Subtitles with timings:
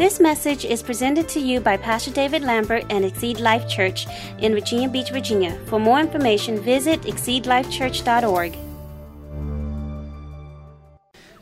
[0.00, 4.06] This message is presented to you by Pastor David Lambert and Exceed Life Church
[4.38, 5.54] in Virginia Beach, Virginia.
[5.66, 8.56] For more information, visit exceedlifechurch.org.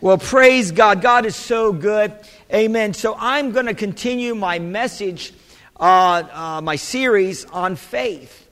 [0.00, 1.02] Well, praise God.
[1.02, 2.12] God is so good.
[2.52, 2.94] Amen.
[2.94, 5.32] So I'm going to continue my message,
[5.78, 8.48] uh, uh, my series on faith.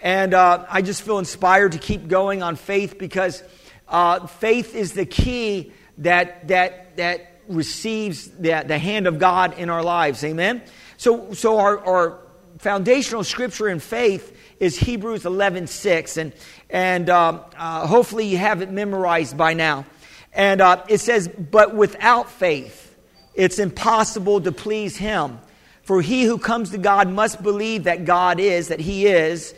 [0.00, 3.42] And uh, I just feel inspired to keep going on faith because
[3.88, 9.70] uh, faith is the key that, that, that receives the, the hand of God in
[9.70, 10.22] our lives.
[10.24, 10.62] Amen?
[10.96, 12.18] So, so our, our
[12.58, 16.16] foundational scripture in faith is Hebrews 11 6.
[16.16, 16.32] And,
[16.70, 19.86] and um, uh, hopefully you have it memorized by now.
[20.32, 22.96] And uh, it says, But without faith,
[23.34, 25.38] it's impossible to please Him.
[25.82, 29.54] For he who comes to God must believe that God is, that He is,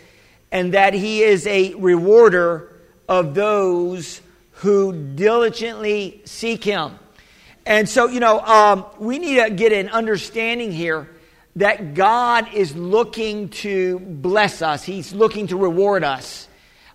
[0.53, 2.77] and that He is a rewarder
[3.09, 4.21] of those
[4.53, 6.99] who diligently seek Him.
[7.67, 11.09] And so, you know, um, we need to get an understanding here
[11.57, 16.49] that God is looking to bless us, He's looking to reward us.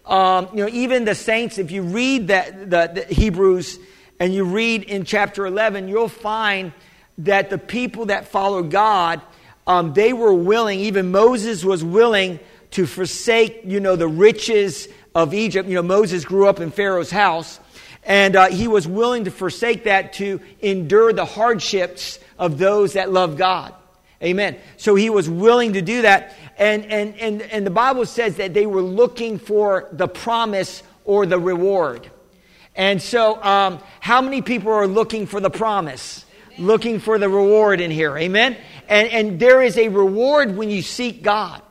[0.05, 3.80] Um, you know, even the saints, if you read that, the, the Hebrews
[4.19, 6.73] and you read in chapter 11, you'll find
[7.19, 9.21] that the people that follow God,
[9.66, 12.39] um, they were willing, even Moses was willing
[12.71, 15.67] to forsake, you know, the riches of Egypt.
[15.67, 17.59] You know, Moses grew up in Pharaoh's house.
[18.06, 23.11] And uh, he was willing to forsake that to endure the hardships of those that
[23.11, 23.73] love God.
[24.23, 24.58] Amen.
[24.78, 26.33] So he was willing to do that.
[26.58, 31.26] And, and, and, and the Bible says that they were looking for the promise or
[31.26, 32.09] the reward.
[32.76, 36.26] And so, um, how many people are looking for the promise?
[36.53, 36.67] Amen.
[36.67, 38.17] Looking for the reward in here.
[38.17, 38.58] Amen.
[38.88, 41.61] And, and there is a reward when you seek God.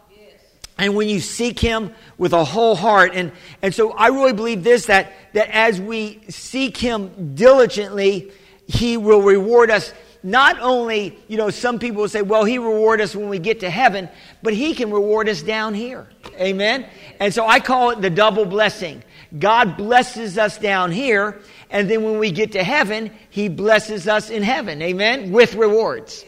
[0.76, 3.12] And when you seek Him with a whole heart.
[3.14, 8.32] And, and so I really believe this that, that as we seek Him diligently,
[8.66, 9.92] He will reward us.
[10.22, 13.60] Not only, you know, some people will say, well, He reward us when we get
[13.60, 14.08] to heaven,
[14.42, 16.08] but He can reward us down here.
[16.40, 16.86] Amen?
[17.20, 19.04] And so I call it the double blessing.
[19.38, 24.30] God blesses us down here, and then when we get to heaven, He blesses us
[24.30, 24.80] in heaven.
[24.80, 25.30] Amen?
[25.30, 26.24] With rewards.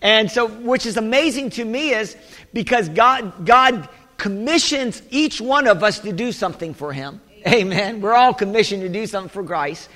[0.00, 2.16] And so, which is amazing to me is
[2.52, 7.20] because God, God commissions each one of us to do something for Him.
[7.46, 8.00] Amen.
[8.00, 9.88] We're all commissioned to do something for Christ.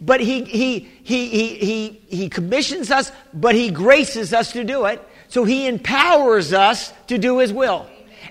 [0.00, 4.84] But he, he, he, he, he, he commissions us, but He graces us to do
[4.84, 5.02] it.
[5.28, 7.86] So He empowers us to do His will.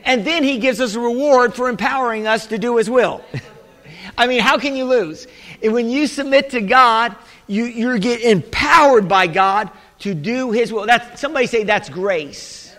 [0.05, 3.21] And then He gives us a reward for empowering us to do His will.
[4.17, 5.27] I mean, how can you lose?
[5.61, 7.15] When you submit to God,
[7.47, 10.85] you, you get empowered by God to do His will.
[10.85, 12.75] That's, somebody say that's grace.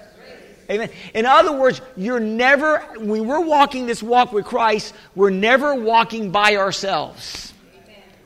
[0.70, 0.90] Amen.
[1.14, 6.30] In other words, you're never, when we're walking this walk with Christ, we're never walking
[6.30, 7.48] by ourselves.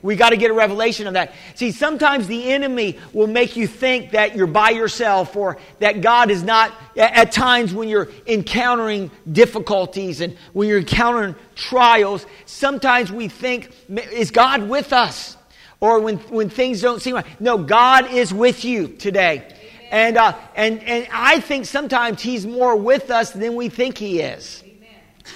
[0.03, 1.33] We got to get a revelation of that.
[1.55, 6.33] See, sometimes the enemy will make you think that you're by yourself or that God
[6.33, 13.29] is not, at times when you're encountering difficulties and when you're encountering trials, sometimes we
[13.29, 13.73] think,
[14.13, 15.37] is God with us?
[15.83, 17.27] Or when, when things don't seem right.
[17.41, 19.53] No, God is with you today.
[19.91, 24.21] And, uh, and, and I think sometimes He's more with us than we think He
[24.21, 24.63] is.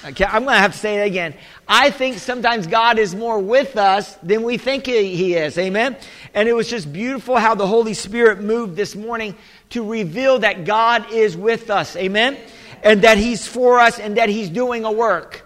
[0.05, 1.35] Okay, I'm going to have to say it again.
[1.67, 5.59] I think sometimes God is more with us than we think He is.
[5.59, 5.97] Amen?
[6.33, 9.35] And it was just beautiful how the Holy Spirit moved this morning
[9.71, 11.97] to reveal that God is with us.
[11.97, 12.39] Amen?
[12.85, 15.45] And that He's for us and that He's doing a work.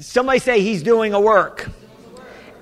[0.00, 1.70] Somebody say He's doing a work.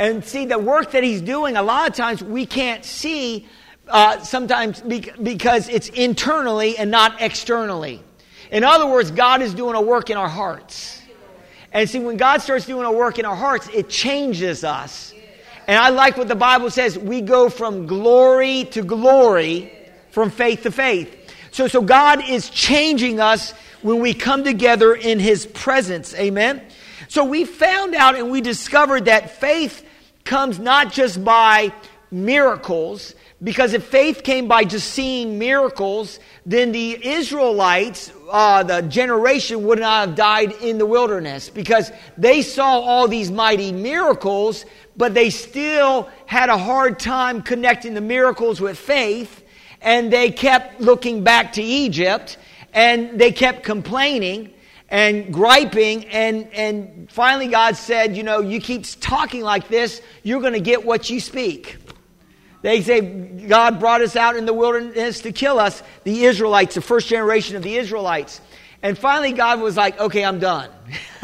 [0.00, 3.46] And see, the work that he's doing, a lot of times we can't see
[3.86, 8.02] uh, sometimes because it's internally and not externally.
[8.50, 11.02] In other words, God is doing a work in our hearts.
[11.70, 15.12] And see, when God starts doing a work in our hearts, it changes us.
[15.66, 19.70] And I like what the Bible says we go from glory to glory,
[20.12, 21.14] from faith to faith.
[21.50, 23.52] So, so God is changing us
[23.82, 26.14] when we come together in His presence.
[26.14, 26.62] Amen?
[27.08, 29.84] So we found out and we discovered that faith
[30.30, 31.72] comes not just by
[32.12, 39.66] miracles, because if faith came by just seeing miracles, then the Israelites, uh, the generation,
[39.66, 44.64] would not have died in the wilderness because they saw all these mighty miracles,
[44.96, 49.42] but they still had a hard time connecting the miracles with faith,
[49.82, 52.38] and they kept looking back to Egypt,
[52.72, 54.54] and they kept complaining
[54.90, 60.40] and griping and and finally God said, you know, you keep talking like this, you're
[60.40, 61.76] going to get what you speak.
[62.62, 66.82] They say God brought us out in the wilderness to kill us, the Israelites, the
[66.82, 68.40] first generation of the Israelites.
[68.82, 70.70] And finally God was like, "Okay, I'm done."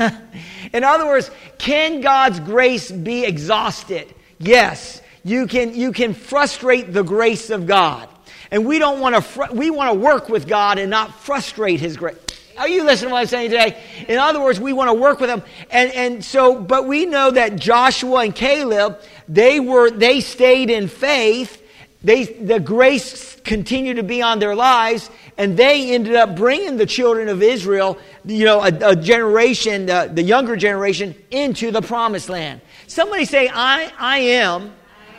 [0.72, 4.14] in other words, can God's grace be exhausted?
[4.38, 5.02] Yes.
[5.24, 8.08] You can you can frustrate the grace of God.
[8.50, 11.80] And we don't want to, fr- we want to work with God and not frustrate
[11.80, 12.16] His grace.
[12.58, 13.82] Are you listening to what I'm saying today?
[14.08, 15.42] In other words, we want to work with them.
[15.70, 20.88] And, and so, but we know that Joshua and Caleb, they were, they stayed in
[20.88, 21.62] faith.
[22.02, 26.86] They, the grace continued to be on their lives, and they ended up bringing the
[26.86, 32.28] children of Israel, you know, a, a generation, the, the younger generation, into the promised
[32.28, 32.60] land.
[32.86, 34.74] Somebody say, I, I am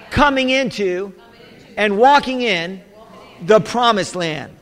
[0.09, 1.13] coming into
[1.75, 2.81] and walking in
[3.41, 4.56] the promised land.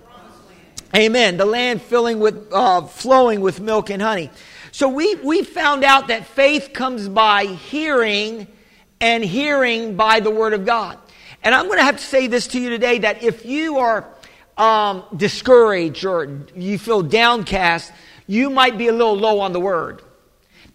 [0.96, 1.36] Amen.
[1.36, 4.30] The land filling with, uh, flowing with milk and honey.
[4.72, 8.48] So we, we found out that faith comes by hearing
[9.02, 10.98] and hearing by the word of God.
[11.44, 14.08] And I'm going to have to say this to you today that if you are
[14.58, 17.92] um, discouraged or you feel downcast,
[18.26, 20.02] you might be a little low on the word.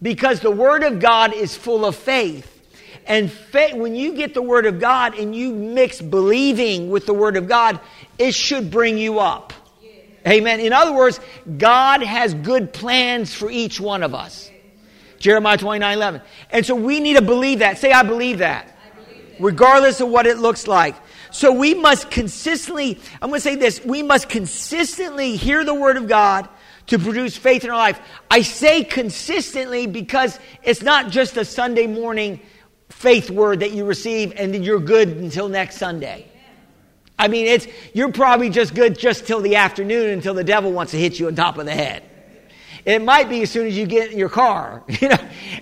[0.03, 2.47] Because the word of God is full of faith.
[3.07, 7.13] And faith, when you get the word of God and you mix believing with the
[7.13, 7.79] word of God,
[8.19, 9.53] it should bring you up.
[10.27, 10.59] Amen.
[10.59, 11.19] In other words,
[11.57, 14.51] God has good plans for each one of us.
[15.19, 16.21] Jeremiah 29 11.
[16.51, 17.77] And so we need to believe that.
[17.77, 18.67] Say, I believe that.
[18.67, 19.35] I believe.
[19.39, 20.95] Regardless of what it looks like.
[21.31, 25.97] So we must consistently, I'm going to say this, we must consistently hear the word
[25.97, 26.49] of God
[26.87, 28.01] to produce faith in our life.
[28.29, 32.41] I say consistently because it's not just a Sunday morning
[32.89, 36.30] faith word that you receive and then you're good until next Sunday.
[37.21, 40.91] I mean, it's, you're probably just good just till the afternoon until the devil wants
[40.93, 42.01] to hit you on top of the head.
[42.83, 44.81] It might be as soon as you get in your car.
[45.01, 45.17] You know,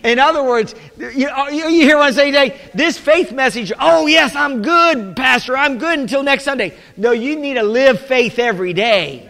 [0.06, 2.62] in other words, you, you hear what I'm saying today?
[2.74, 6.78] This faith message, oh yes, I'm good, Pastor, I'm good until next Sunday.
[6.96, 9.30] No, you need to live faith every day.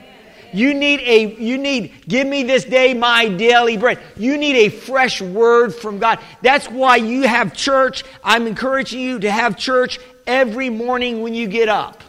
[0.54, 4.00] You need a, you need, give me this day my daily bread.
[4.18, 6.20] You need a fresh word from God.
[6.44, 8.04] That's why you have church.
[8.24, 12.04] I'm encouraging you to have church every morning when you get up.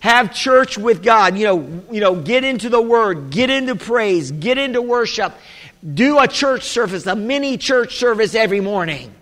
[0.00, 1.36] Have church with God.
[1.36, 5.34] You know, you know, get into the word, get into praise, get into worship.
[5.94, 9.14] Do a church service, a mini church service every morning.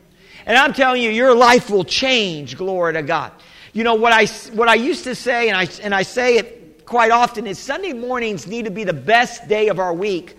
[0.47, 2.57] And I'm telling you, your life will change.
[2.57, 3.33] Glory to God.
[3.73, 6.87] You know what I what I used to say, and I and I say it
[6.87, 10.37] quite often is Sunday mornings need to be the best day of our week.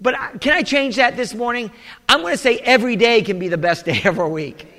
[0.00, 1.70] But can I change that this morning?
[2.08, 4.71] I'm going to say every day can be the best day of our week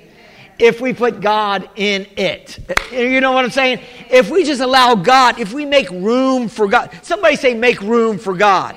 [0.58, 2.58] if we put God in it.
[2.92, 3.80] You know what I'm saying?
[4.10, 8.18] If we just allow God, if we make room for God, somebody say, make room
[8.18, 8.76] for God.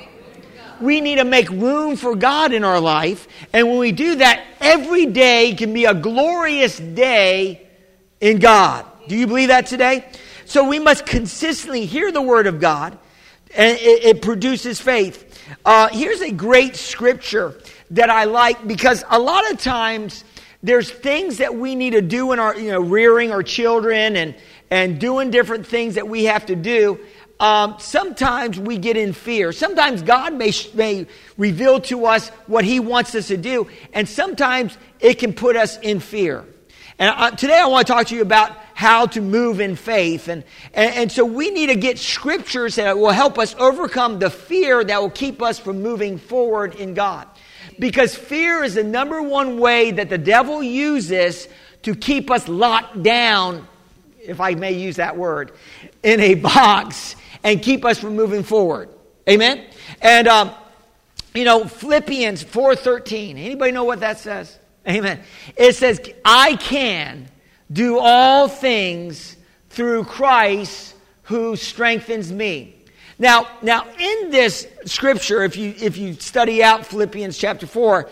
[0.79, 3.27] We need to make room for God in our life.
[3.51, 7.67] And when we do that, every day can be a glorious day
[8.21, 8.85] in God.
[9.07, 10.05] Do you believe that today?
[10.45, 12.97] So we must consistently hear the word of God,
[13.55, 15.25] and it, it produces faith.
[15.65, 17.59] Uh, here's a great scripture
[17.91, 20.23] that I like because a lot of times
[20.63, 24.35] there's things that we need to do in our, you know, rearing our children and,
[24.71, 26.99] and doing different things that we have to do.
[27.39, 29.51] Um, sometimes we get in fear.
[29.51, 31.05] Sometimes God may, may
[31.37, 35.77] reveal to us what He wants us to do, and sometimes it can put us
[35.77, 36.45] in fear.
[36.99, 40.27] And uh, today I want to talk to you about how to move in faith.
[40.27, 40.43] And,
[40.73, 44.83] and, and, so we need to get scriptures that will help us overcome the fear
[44.83, 47.27] that will keep us from moving forward in God.
[47.79, 51.47] Because fear is the number one way that the devil uses
[51.83, 53.67] to keep us locked down,
[54.19, 55.51] if I may use that word,
[56.03, 58.89] in a box and keep us from moving forward.
[59.29, 59.65] Amen?
[60.01, 60.51] And, um,
[61.33, 63.37] you know, Philippians 4.13.
[63.37, 64.57] Anybody know what that says?
[64.87, 65.21] Amen.
[65.55, 67.29] It says, I can
[67.71, 69.35] do all things
[69.69, 72.76] through Christ who strengthens me.
[73.19, 78.09] Now, now in this scripture, if you if you study out Philippians chapter four,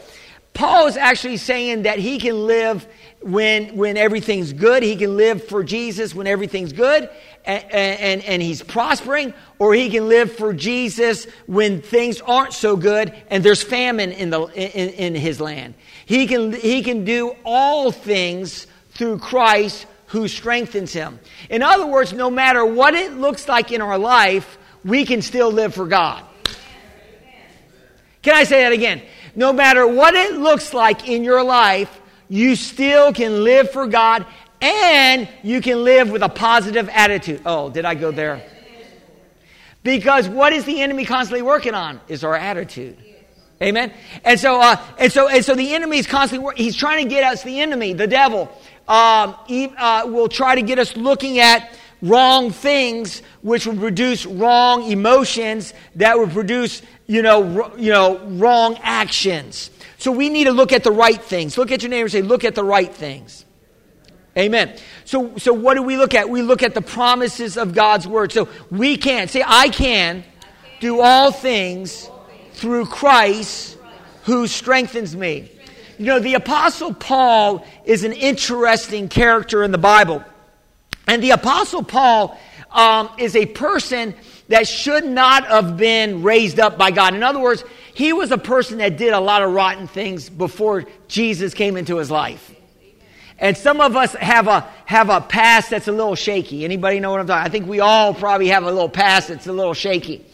[0.54, 2.88] Paul is actually saying that he can live
[3.22, 4.82] when when everything's good.
[4.82, 7.10] He can live for Jesus when everything's good
[7.46, 12.76] and, and, and he's prospering, or he can live for Jesus when things aren't so
[12.76, 15.76] good and there's famine in the in, in his land.
[16.08, 21.20] He can he can do all things through Christ who strengthens him.
[21.50, 25.52] In other words, no matter what it looks like in our life, we can still
[25.52, 26.24] live for God.
[28.22, 29.02] Can I say that again?
[29.36, 32.00] No matter what it looks like in your life,
[32.30, 34.26] you still can live for God
[34.62, 37.42] and you can live with a positive attitude.
[37.46, 38.42] Oh, did I go there?
[39.84, 42.98] Because what is the enemy constantly working on is our attitude.
[43.62, 43.92] Amen.
[44.24, 47.24] And so, uh, and so, and so, the enemy is constantly he's trying to get
[47.24, 47.44] us.
[47.44, 48.52] The enemy, the devil,
[48.88, 54.26] um, he, uh, will try to get us looking at wrong things, which would produce
[54.26, 59.70] wrong emotions that would produce, you know, you know, wrong actions.
[59.98, 61.58] So we need to look at the right things.
[61.58, 63.46] Look at your neighbor and say, look at the right things.
[64.38, 64.78] Amen.
[65.06, 66.30] So, so what do we look at?
[66.30, 68.32] We look at the promises of God's word.
[68.32, 70.24] So we can say, I can
[70.82, 72.10] do all things
[72.54, 73.78] through Christ
[74.24, 75.52] who strengthens me.
[75.98, 80.24] You know, the Apostle Paul is an interesting character in the Bible.
[81.08, 82.38] And the Apostle Paul
[82.72, 84.16] um, is a person
[84.48, 87.16] that should not have been raised up by God.
[87.16, 90.86] In other words, he was a person that did a lot of rotten things before
[91.08, 92.54] Jesus came into his life.
[93.38, 96.64] And some of us have a have a past that's a little shaky.
[96.64, 97.46] Anybody know what I'm talking?
[97.46, 100.26] I think we all probably have a little past that's a little shaky,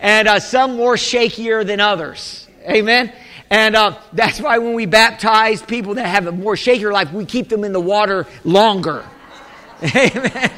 [0.00, 2.46] and uh, some more shakier than others.
[2.62, 3.12] Amen.
[3.50, 7.24] And uh, that's why when we baptize people that have a more shakier life, we
[7.24, 9.04] keep them in the water longer.
[9.96, 10.52] Amen.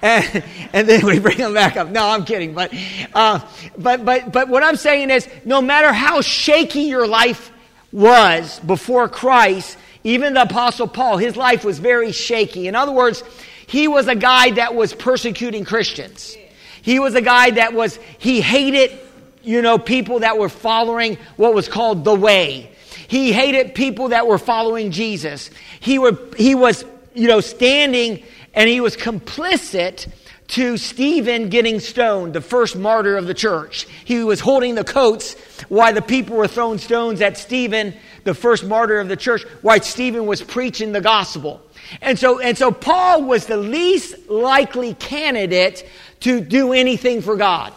[0.00, 1.88] And, and, then we bring them back up.
[1.88, 2.54] No, I'm kidding.
[2.54, 2.74] But,
[3.14, 3.40] uh,
[3.78, 7.52] but, but, but what I'm saying is, no matter how shaky your life
[7.92, 12.66] was before Christ, even the Apostle Paul, his life was very shaky.
[12.66, 13.22] In other words,
[13.66, 16.36] he was a guy that was persecuting Christians.
[16.82, 18.98] He was a guy that was, he hated,
[19.42, 22.72] you know, people that were following what was called the way.
[23.06, 25.50] He hated people that were following Jesus.
[25.80, 28.24] He, were, he was, you know, standing
[28.54, 30.08] and he was complicit
[30.48, 33.86] to Stephen getting stoned, the first martyr of the church.
[34.04, 35.34] He was holding the coats
[35.68, 37.94] while the people were throwing stones at Stephen,
[38.24, 41.62] the first martyr of the church, while Stephen was preaching the gospel.
[42.02, 45.88] And so, and so Paul was the least likely candidate
[46.20, 47.72] to do anything for God.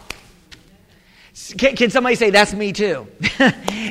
[1.56, 3.06] Can, can, somebody say, that's me too?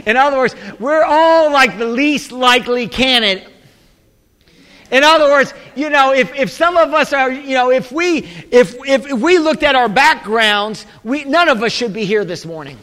[0.05, 3.47] In other words, we're all like the least likely candidate
[4.91, 8.19] in other words, you know, if, if some of us are, you know, if we
[8.51, 12.23] if, if, if we looked at our backgrounds, we none of us should be here
[12.23, 12.77] this morning.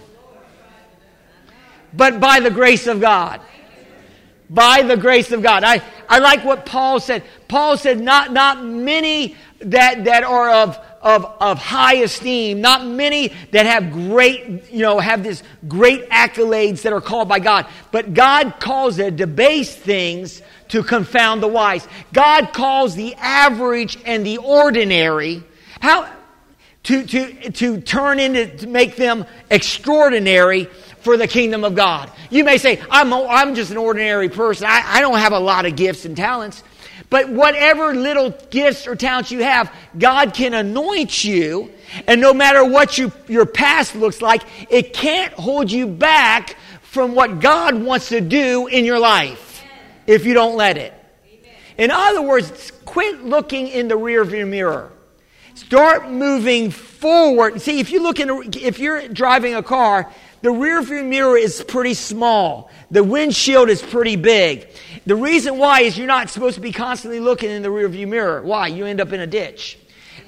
[1.95, 3.41] But by the grace of God.
[4.49, 5.65] By the grace of God.
[5.65, 7.23] I, I like what Paul said.
[7.49, 13.33] Paul said, not, not many that, that are of, of, of high esteem, not many
[13.51, 17.67] that have great, you know, have this great accolades that are called by God.
[17.91, 21.87] But God calls it debased things to confound the wise.
[22.14, 25.45] God calls the average and the ordinary
[25.81, 26.11] how
[26.85, 30.64] to, to, to turn into to make them extraordinary
[31.00, 32.11] for the kingdom of God.
[32.31, 34.67] You may say, I'm, I'm just an ordinary person.
[34.67, 36.64] I, I don't have a lot of gifts and talents.
[37.11, 41.71] But whatever little gifts or talents you have, God can anoint you.
[42.07, 47.14] And no matter what you, your past looks like, it can't hold you back from
[47.14, 49.52] what God wants to do in your life
[50.07, 50.95] if you don't let it.
[51.79, 54.93] In other words, quit looking in the rearview mirror.
[55.55, 57.61] Start moving forward.
[57.61, 61.95] See, if you look in, if you're driving a car, the rearview mirror is pretty
[61.95, 62.71] small.
[62.91, 64.69] The windshield is pretty big.
[65.07, 68.43] The reason why is you're not supposed to be constantly looking in the rearview mirror.
[68.43, 68.69] Why?
[68.69, 69.79] You end up in a ditch.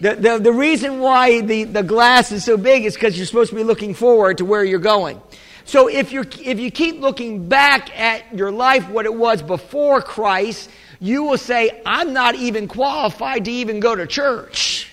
[0.00, 3.50] The, the, the reason why the, the glass is so big is because you're supposed
[3.50, 5.20] to be looking forward to where you're going.
[5.64, 10.02] So if, you if you keep looking back at your life, what it was before
[10.02, 14.90] Christ, you will say, I'm not even qualified to even go to church.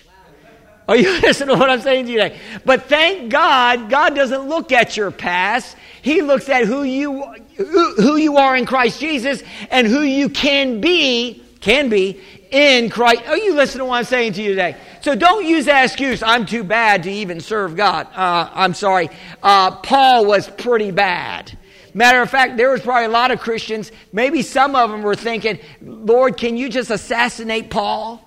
[0.88, 2.38] Are you listening to what I'm saying to you today?
[2.64, 5.76] But thank God, God doesn't look at your past.
[6.00, 7.22] He looks at who you,
[7.56, 12.20] who, who you are in Christ Jesus and who you can be, can be
[12.52, 13.22] in Christ.
[13.26, 14.76] Oh, you listen to what I'm saying to you today?
[15.00, 18.06] So don't use that excuse, I'm too bad to even serve God.
[18.14, 19.10] Uh, I'm sorry.
[19.42, 21.58] Uh, Paul was pretty bad.
[21.94, 25.14] Matter of fact, there was probably a lot of Christians, maybe some of them were
[25.14, 28.26] thinking, Lord, can you just assassinate Paul?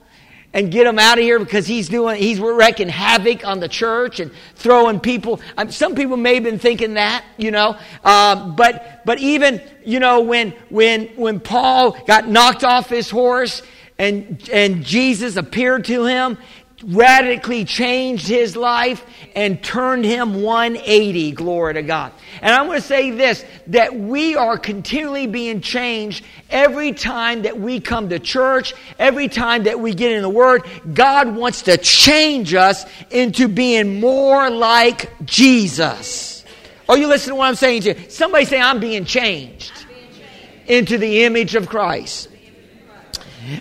[0.55, 4.22] and get him out of here because he's doing he's wreaking havoc on the church
[4.22, 9.01] and throwing people um, some people may have been thinking that you know uh, but
[9.05, 13.62] but even you know when when when paul got knocked off his horse
[13.98, 16.38] and, and Jesus appeared to him,
[16.84, 21.32] radically changed his life, and turned him 180.
[21.32, 22.12] Glory to God.
[22.42, 27.60] And I'm going to say this that we are continually being changed every time that
[27.60, 30.64] we come to church, every time that we get in the Word.
[30.94, 36.44] God wants to change us into being more like Jesus.
[36.88, 38.10] Are you listening to what I'm saying to you?
[38.10, 40.70] Somebody say, I'm being changed, I'm being changed.
[40.70, 42.30] into the image of Christ.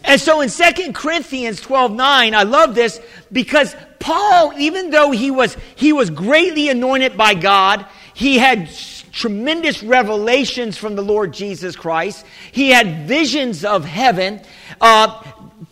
[0.04, 3.00] And so in 2 Corinthians 12 9, I love this
[3.32, 8.70] because Paul, even though he was, he was greatly anointed by God, he had
[9.12, 14.40] tremendous revelations from the Lord Jesus Christ, he had visions of heaven.
[14.80, 15.22] Uh,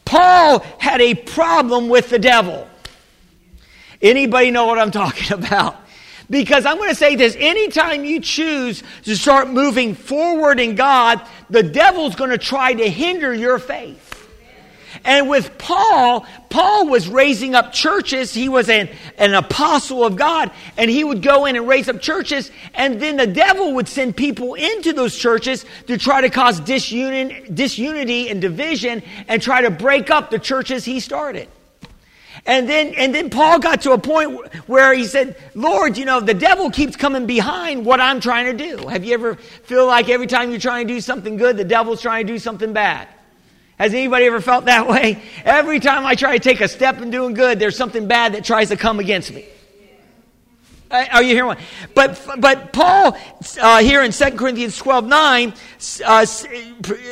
[0.05, 2.69] Paul had a problem with the devil.
[4.01, 5.77] Anybody know what I'm talking about?
[6.31, 11.21] Because I'm going to say this anytime you choose to start moving forward in God,
[11.51, 14.02] the devil's going to try to hinder your faith.
[15.05, 18.33] And with Paul, Paul was raising up churches.
[18.35, 22.01] He was an, an apostle of God, and he would go in and raise up
[22.01, 26.61] churches, and then the devil would send people into those churches to try to cause
[26.61, 31.49] disunity, disunity and division and try to break up the churches he started.
[32.45, 36.21] And then, and then Paul got to a point where he said, Lord, you know,
[36.21, 38.89] the devil keeps coming behind what I'm trying to do.
[38.89, 42.03] Have you ever feel like every time you're trying to do something good, the devil's
[42.03, 43.07] trying to do something bad?
[43.79, 45.23] Has anybody ever felt that way?
[45.45, 48.45] Every time I try to take a step in doing good, there's something bad that
[48.45, 49.45] tries to come against me.
[50.93, 51.59] Uh, are you hearing one?
[51.95, 53.17] But, but Paul,
[53.59, 55.55] uh, here in 2 Corinthians 12 9,
[56.05, 56.27] uh,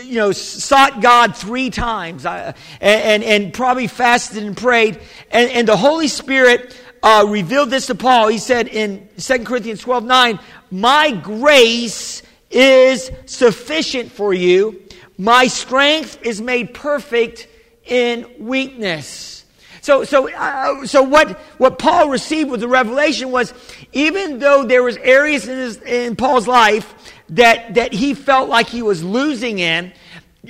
[0.05, 5.01] you know, sought God three times uh, and, and, and, probably fasted and prayed.
[5.31, 8.29] And, and the Holy Spirit uh, revealed this to Paul.
[8.29, 10.39] He said in 2 Corinthians 12 9,
[10.71, 14.83] My grace is sufficient for you.
[15.21, 17.47] My strength is made perfect
[17.85, 19.45] in weakness.
[19.83, 23.53] So, so, uh, so what, what Paul received with the revelation was
[23.93, 26.95] even though there was areas in, his, in Paul's life
[27.29, 29.93] that, that he felt like he was losing in,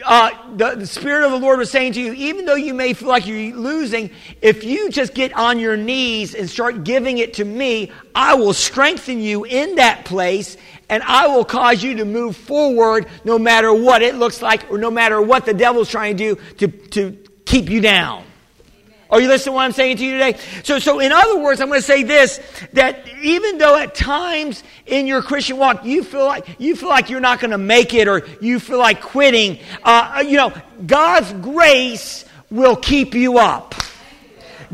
[0.04, 2.92] uh, the, the, Spirit of the Lord was saying to you, even though you may
[2.92, 4.10] feel like you're losing,
[4.40, 8.54] if you just get on your knees and start giving it to me, I will
[8.54, 10.56] strengthen you in that place
[10.90, 14.76] and I will cause you to move forward no matter what it looks like or
[14.76, 17.16] no matter what the devil's trying to do to, to
[17.47, 18.25] keep you down.
[19.09, 20.38] Are you listening to what I'm saying to you today?
[20.62, 22.40] So, so in other words, I'm going to say this,
[22.75, 27.11] that even though at times in your Christian walk you feel like, you feel like
[27.11, 30.52] you're not going to make it or you feel like quitting, uh, you know,
[30.87, 33.75] God's grace will keep you up.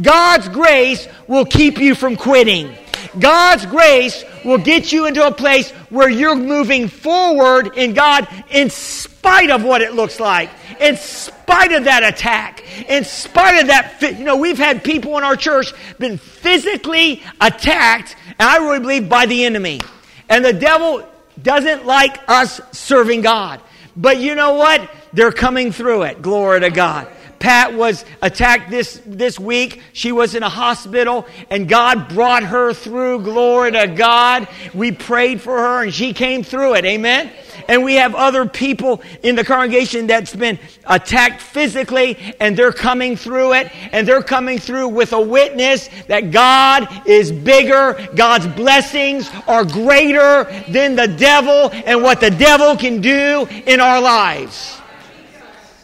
[0.01, 2.75] God's grace will keep you from quitting.
[3.19, 8.71] God's grace will get you into a place where you're moving forward in God in
[8.71, 14.01] spite of what it looks like, in spite of that attack, in spite of that.
[14.01, 19.09] You know, we've had people in our church been physically attacked, and I really believe
[19.09, 19.81] by the enemy.
[20.29, 21.07] And the devil
[21.43, 23.61] doesn't like us serving God.
[23.97, 24.91] But you know what?
[25.13, 26.21] They're coming through it.
[26.21, 27.09] Glory to God.
[27.39, 29.83] Pat was attacked this, this week.
[29.93, 33.21] She was in a hospital and God brought her through.
[33.23, 34.49] Glory to God.
[34.75, 36.85] We prayed for her and she came through it.
[36.85, 37.31] Amen.
[37.69, 43.17] And we have other people in the congregation that's been attacked physically and they're coming
[43.17, 48.09] through it and they're coming through with a witness that God is bigger.
[48.15, 54.01] God's blessings are greater than the devil and what the devil can do in our
[54.01, 54.81] lives.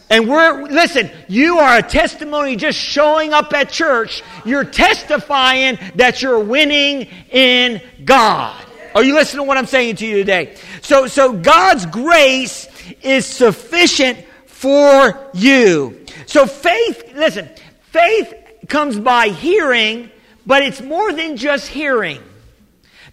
[0.09, 4.21] And we're, listen, you are a testimony just showing up at church.
[4.45, 8.63] You're testifying that you're winning in God.
[8.95, 10.55] Are you listening to what I'm saying to you today?
[10.81, 12.67] So, so God's grace
[13.01, 16.05] is sufficient for you.
[16.25, 17.49] So faith, listen,
[17.91, 18.33] faith
[18.67, 20.11] comes by hearing,
[20.45, 22.21] but it's more than just hearing.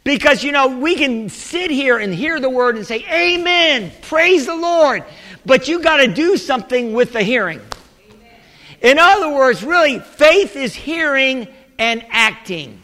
[0.04, 4.46] Because, you know, we can sit here and hear the word and say, Amen, praise
[4.46, 5.04] the Lord.
[5.46, 7.60] But you got to do something with the hearing.
[8.80, 11.48] In other words, really, faith is hearing
[11.78, 12.80] and acting.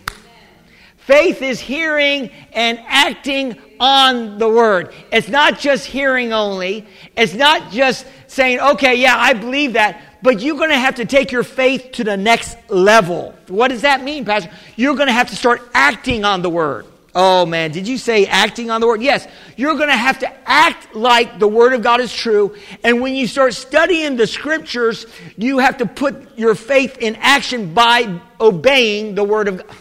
[0.97, 4.92] Faith is hearing and acting on the word.
[5.12, 6.87] It's not just hearing only.
[7.16, 10.03] It's not just saying, okay, yeah, I believe that.
[10.23, 13.35] But you're going to have to take your faith to the next level.
[13.47, 14.51] What does that mean, Pastor?
[14.75, 16.87] You're going to have to start acting on the word.
[17.18, 19.00] Oh man, did you say acting on the word?
[19.00, 19.26] Yes,
[19.57, 22.55] you're going to have to act like the word of God is true.
[22.85, 25.07] And when you start studying the scriptures,
[25.38, 29.76] you have to put your faith in action by obeying the word of God.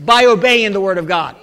[0.00, 1.36] By obeying the word of God.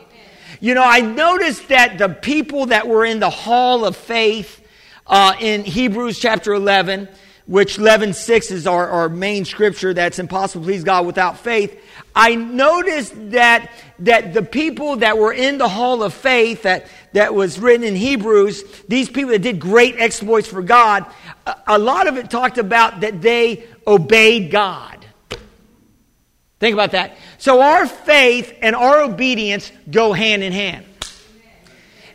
[0.60, 4.62] You know, I noticed that the people that were in the hall of faith
[5.08, 7.08] uh, in Hebrews chapter 11,
[7.46, 11.78] which 11.6 is our, our main scripture that's impossible to please God without faith.
[12.16, 17.34] I noticed that, that the people that were in the hall of faith that, that
[17.34, 21.06] was written in Hebrews, these people that did great exploits for God,
[21.46, 25.06] a, a lot of it talked about that they obeyed God.
[26.60, 27.18] Think about that.
[27.40, 30.86] So our faith and our obedience go hand in hand.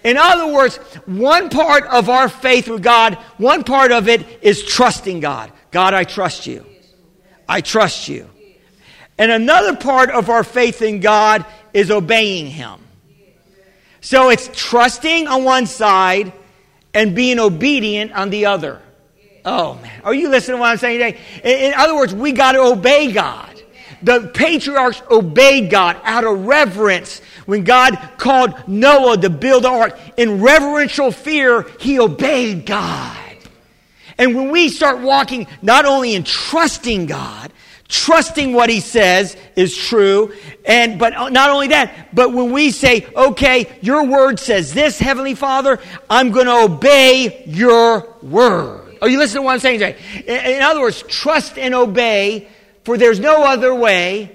[0.08, 4.64] In other words, one part of our faith with God, one part of it is
[4.64, 5.52] trusting God.
[5.70, 6.64] God, I trust you.
[7.46, 8.26] I trust you.
[9.18, 11.44] And another part of our faith in God
[11.74, 12.80] is obeying Him.
[14.00, 16.32] So it's trusting on one side
[16.94, 18.80] and being obedient on the other.
[19.44, 21.66] Oh man, are you listening to what I'm saying today?
[21.68, 23.57] In, other words, we got to obey God.
[24.02, 27.20] The patriarchs obeyed God out of reverence.
[27.46, 33.16] When God called Noah to build the ark, in reverential fear, he obeyed God.
[34.18, 37.52] And when we start walking not only in trusting God,
[37.88, 40.32] trusting what he says is true
[40.66, 45.34] and but not only that but when we say okay your word says this heavenly
[45.34, 45.78] father
[46.10, 50.56] i'm going to obey your word are you listening to what i'm saying today in,
[50.56, 52.46] in other words trust and obey
[52.88, 54.34] for there's no other way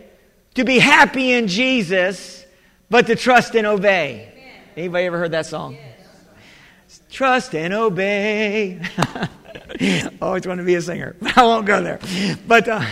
[0.54, 2.46] to be happy in jesus
[2.88, 4.32] but to trust and obey
[4.78, 5.76] anybody ever heard that song
[7.10, 8.80] trust and obey
[10.22, 12.00] always want to be a singer i won't go there
[12.48, 12.86] but uh,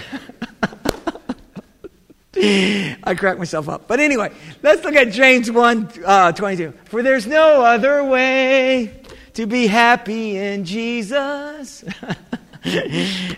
[3.03, 3.89] I crack myself up.
[3.89, 4.31] But anyway,
[4.63, 6.73] let's look at James 1 uh, 22.
[6.85, 11.83] For there's no other way to be happy in Jesus.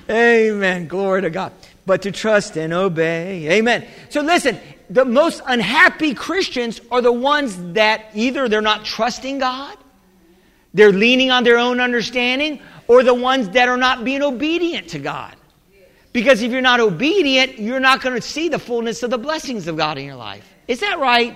[0.07, 0.87] Amen.
[0.87, 1.51] Glory to God.
[1.85, 3.49] But to trust and obey.
[3.51, 3.85] Amen.
[4.09, 9.77] So listen, the most unhappy Christians are the ones that either they're not trusting God,
[10.73, 14.99] they're leaning on their own understanding, or the ones that are not being obedient to
[14.99, 15.35] God.
[16.13, 19.67] Because if you're not obedient, you're not going to see the fullness of the blessings
[19.67, 20.47] of God in your life.
[20.67, 21.35] Is that right?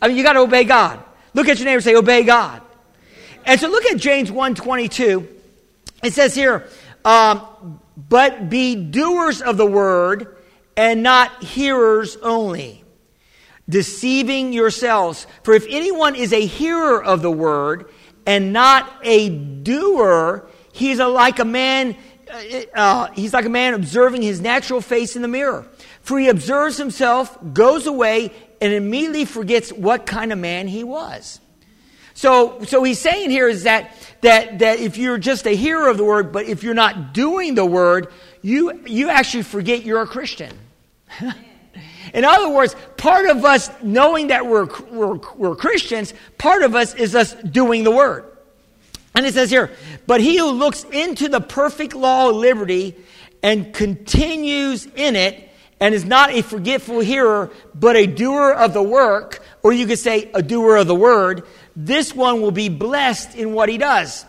[0.00, 1.02] I mean, you got to obey God.
[1.32, 2.60] Look at your neighbor say, obey God.
[3.46, 5.26] And so look at James 1.22.
[6.02, 6.68] It says here,
[7.04, 10.36] um, but be doers of the word
[10.76, 12.84] and not hearers only,
[13.68, 15.26] deceiving yourselves.
[15.42, 17.88] For if anyone is a hearer of the word
[18.26, 21.96] and not a doer, he's a, like a man
[22.34, 25.66] uh, uh, he's like a man observing his natural face in the mirror.
[26.00, 31.40] For he observes himself, goes away, and immediately forgets what kind of man he was.
[32.14, 35.96] So, so he's saying here is that, that, that if you're just a hearer of
[35.96, 38.08] the word, but if you're not doing the word,
[38.40, 40.56] you, you actually forget you're a Christian.
[42.14, 46.94] In other words, part of us knowing that we're, we're, we're Christians, part of us
[46.94, 48.24] is us doing the word.
[49.16, 49.72] And it says here,
[50.06, 52.94] but he who looks into the perfect law of liberty
[53.42, 55.50] and continues in it
[55.80, 59.98] and is not a forgetful hearer, but a doer of the work, or you could
[59.98, 61.44] say a doer of the word,
[61.76, 64.24] this one will be blessed in what he does.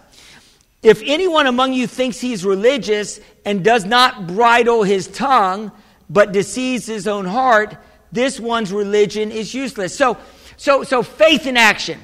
[0.81, 5.71] If anyone among you thinks he's religious and does not bridle his tongue,
[6.09, 7.77] but deceives his own heart,
[8.11, 9.95] this one's religion is useless.
[9.95, 10.17] So,
[10.57, 11.99] so, so faith in action.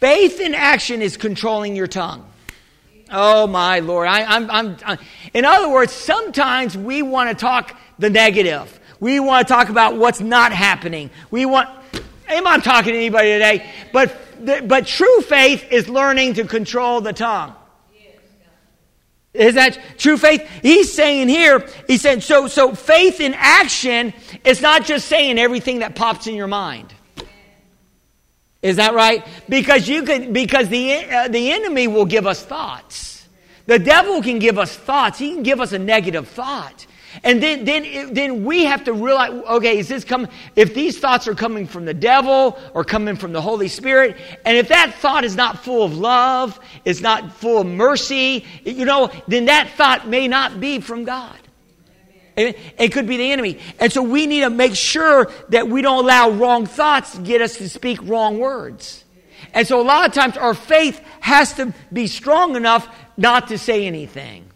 [0.00, 2.26] Faith in action is controlling your tongue.
[3.10, 4.08] Oh my Lord.
[4.08, 4.98] I, I'm, I'm, I'm,
[5.32, 8.80] in other words, sometimes we want to talk the negative.
[9.00, 11.10] We want to talk about what's not happening.
[11.30, 11.68] We want,
[12.28, 13.70] am I talking to anybody today?
[13.92, 17.54] But, but true faith is learning to control the tongue.
[19.34, 20.48] Is that true faith?
[20.62, 25.80] He's saying here, he said, so, so faith in action is not just saying everything
[25.80, 26.94] that pops in your mind.
[28.62, 29.26] Is that right?
[29.48, 33.26] Because you could, because the, uh, the enemy will give us thoughts.
[33.66, 35.18] The devil can give us thoughts.
[35.18, 36.86] He can give us a negative thought.
[37.22, 41.28] And then, then, then we have to realize, okay, is this coming, if these thoughts
[41.28, 45.24] are coming from the devil or coming from the Holy Spirit, and if that thought
[45.24, 50.08] is not full of love, is not full of mercy, you know, then that thought
[50.08, 51.38] may not be from God.
[52.36, 53.60] It could be the enemy.
[53.78, 57.40] And so we need to make sure that we don't allow wrong thoughts to get
[57.40, 59.04] us to speak wrong words.
[59.52, 63.58] And so a lot of times our faith has to be strong enough not to
[63.58, 64.46] say anything.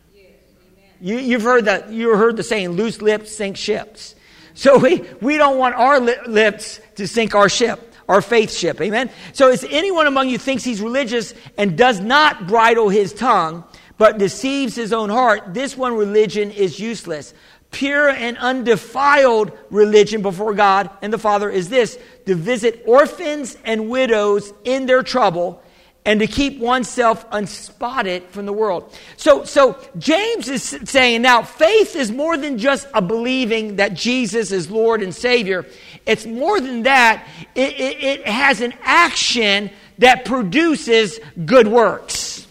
[1.00, 4.14] You, have heard that, you heard the saying, loose lips sink ships.
[4.54, 8.80] So we, we don't want our lips to sink our ship, our faith ship.
[8.80, 9.11] Amen?
[9.32, 13.64] So if anyone among you thinks he's religious and does not bridle his tongue,
[13.98, 17.34] but deceives his own heart, this one religion is useless
[17.70, 23.90] pure and undefiled religion before God and the Father is this to visit orphans and
[23.90, 25.62] widows in their trouble
[26.09, 28.97] and to keep oneself unspotted from the world.
[29.18, 34.51] So, so James is saying now faith is more than just a believing that Jesus
[34.51, 35.66] is Lord and Savior.
[36.07, 37.29] It's more than that.
[37.55, 39.68] It, it, it has an action
[39.99, 42.47] that produces good works.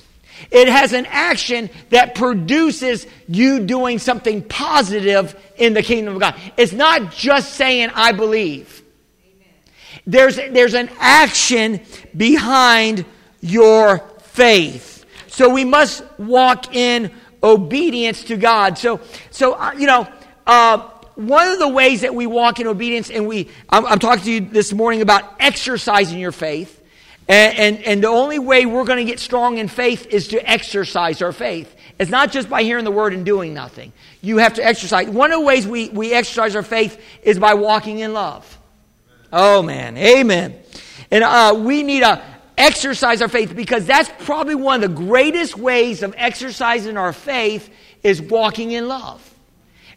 [0.52, 6.36] It has an action that produces you doing something positive in the kingdom of God.
[6.58, 8.84] It's not just saying, I believe.
[10.06, 11.82] There's, there's an action
[12.15, 13.04] behind
[13.49, 15.05] your faith.
[15.27, 17.12] So we must walk in
[17.43, 18.77] obedience to God.
[18.77, 20.07] So, so uh, you know,
[20.45, 24.23] uh, one of the ways that we walk in obedience, and we, I'm, I'm talking
[24.23, 26.73] to you this morning about exercising your faith.
[27.27, 30.49] And, and, and, the only way we're going to get strong in faith is to
[30.49, 31.75] exercise our faith.
[31.99, 33.91] It's not just by hearing the word and doing nothing.
[34.21, 35.10] You have to exercise.
[35.10, 38.57] One of the ways we, we exercise our faith is by walking in love.
[39.33, 39.97] Oh, man.
[39.97, 40.57] Amen.
[41.12, 42.23] And uh, we need a,
[42.58, 47.70] exercise our faith because that's probably one of the greatest ways of exercising our faith
[48.04, 49.24] is walking in love.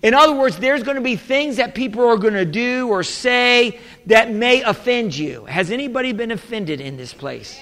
[0.03, 3.03] In other words, there's going to be things that people are going to do or
[3.03, 5.45] say that may offend you.
[5.45, 7.61] Has anybody been offended in this place?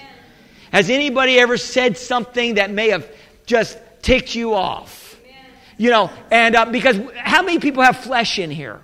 [0.71, 3.09] Has anybody ever said something that may have
[3.45, 5.19] just ticked you off?
[5.77, 8.81] You know, and uh, because how many people have flesh in here?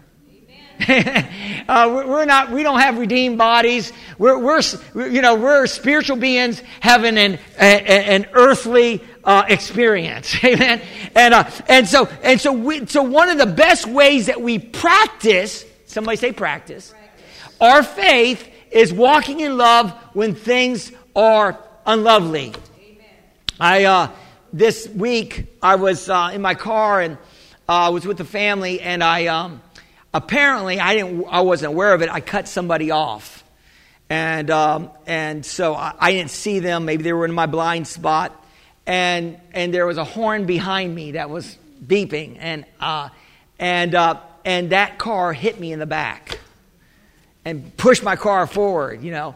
[1.67, 3.93] uh, we're not, we don't have redeemed bodies.
[4.17, 4.61] We're, we're,
[5.09, 10.35] you know, we're spiritual beings having an, an earthly uh, experience.
[10.43, 10.81] Amen.
[11.15, 14.59] And, uh, and so, and so, we, so one of the best ways that we
[14.59, 17.57] practice, somebody say practice, practice.
[17.59, 22.53] our faith is walking in love when things are unlovely.
[22.77, 23.05] Amen.
[23.59, 24.11] I, uh,
[24.53, 27.17] this week, I was uh, in my car and
[27.67, 29.61] I uh, was with the family and I, um,
[30.15, 32.09] apparently I didn't I wasn't aware of it.
[32.09, 33.43] I cut somebody off,
[34.09, 36.85] and um, and so I, I, didn't see them.
[36.85, 38.43] Maybe they were in my blind spot,
[38.87, 43.09] and and there was a horn behind me that was beeping, and uh,
[43.59, 46.39] and uh, and that car hit me in the back,
[47.43, 49.03] and pushed my car forward.
[49.03, 49.35] You know,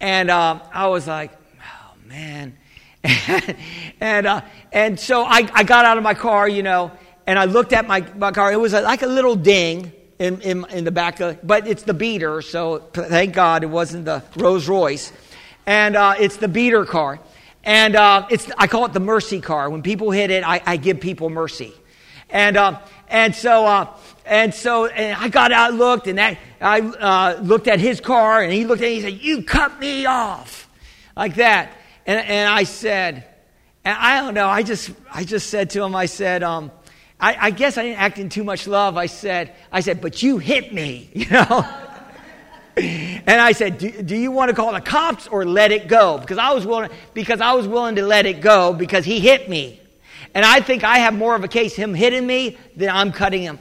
[0.00, 2.56] and uh, I was like, oh man.
[4.00, 6.92] and uh, and so I, I got out of my car, you know,
[7.26, 8.52] and I looked at my, my car.
[8.52, 11.94] It was like a little ding, in, in, in the back of, but it's the
[11.94, 15.12] beater, so thank God it wasn't the Rolls Royce.
[15.66, 17.18] And uh, it's the beater car.
[17.64, 19.68] And uh, it's, I call it the mercy car.
[19.68, 21.72] When people hit it, I, I give people mercy.
[22.30, 26.80] And, uh, and so, uh, and so and I got out, looked, and that, I
[26.80, 29.78] uh, looked at his car, and he looked at me and he said, You cut
[29.80, 30.68] me off.
[31.16, 31.72] Like that.
[32.06, 33.24] And, and I said,
[33.84, 36.70] and I don't know, I just, I just said to him, I said, um,
[37.22, 38.96] I, I guess I didn't act in too much love.
[38.96, 41.64] I said, I said, but you hit me, you know?
[42.76, 46.18] and I said, do, do, you want to call the cops or let it go?
[46.18, 49.48] Because I was willing, because I was willing to let it go because he hit
[49.48, 49.78] me.
[50.34, 53.42] And I think I have more of a case him hitting me than I'm cutting
[53.42, 53.58] him.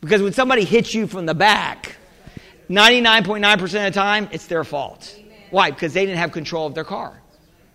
[0.00, 1.96] Because when somebody hits you from the back,
[2.68, 5.16] 99.9% of the time, it's their fault.
[5.50, 5.70] Why?
[5.70, 7.22] Because they didn't have control of their car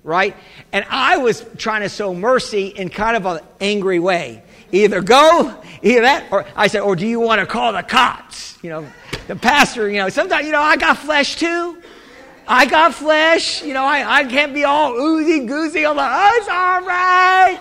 [0.03, 0.35] right?
[0.71, 4.43] And I was trying to show mercy in kind of an angry way.
[4.71, 8.57] Either go, either that, or I said, or do you want to call the cops?
[8.63, 8.87] You know,
[9.27, 11.81] the pastor, you know, sometimes, you know, I got flesh too.
[12.47, 13.63] I got flesh.
[13.63, 15.89] You know, I, I can't be all oozy goozy.
[15.89, 17.59] I'm like, oh, it's all right.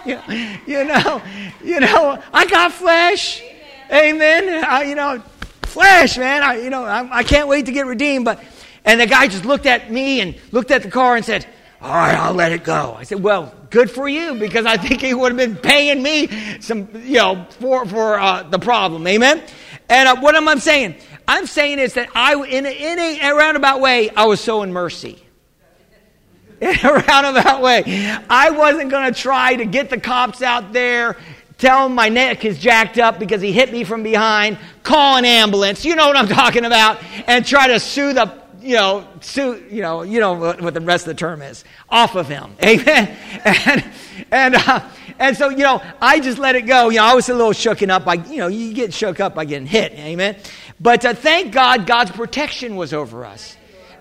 [0.66, 1.22] You, you know,
[1.62, 3.42] you know, I got flesh.
[3.90, 4.44] Amen.
[4.44, 4.64] Amen.
[4.64, 5.22] I, you know,
[5.62, 6.42] flesh, man.
[6.42, 8.24] I, you know, I, I can't wait to get redeemed.
[8.24, 8.42] But,
[8.85, 11.46] and the guy just looked at me and looked at the car and said,
[11.83, 12.95] all right, I'll let it go.
[12.99, 16.29] I said, well, good for you because I think he would have been paying me
[16.61, 19.07] some, you know, for, for uh, the problem.
[19.07, 19.43] Amen?
[19.88, 20.97] And uh, what am I saying?
[21.27, 24.73] I'm saying is that I, in a, in a roundabout way, I was so in
[24.73, 25.25] mercy.
[26.61, 27.85] In a roundabout way.
[28.29, 31.16] I wasn't going to try to get the cops out there,
[31.57, 35.87] tell my neck is jacked up because he hit me from behind, call an ambulance,
[35.87, 39.83] you know what I'm talking about, and try to sue the you know, sue, you
[39.83, 42.55] know, you know what the rest of the term is, off of him.
[42.62, 43.16] Amen.
[43.44, 43.85] And
[44.31, 46.88] and uh, and so you know, I just let it go.
[46.88, 49.35] You know, I was a little shooken up by you know, you get shook up
[49.35, 49.92] by getting hit.
[49.92, 50.37] Amen.
[50.81, 53.57] But uh, thank God, God's protection was over us.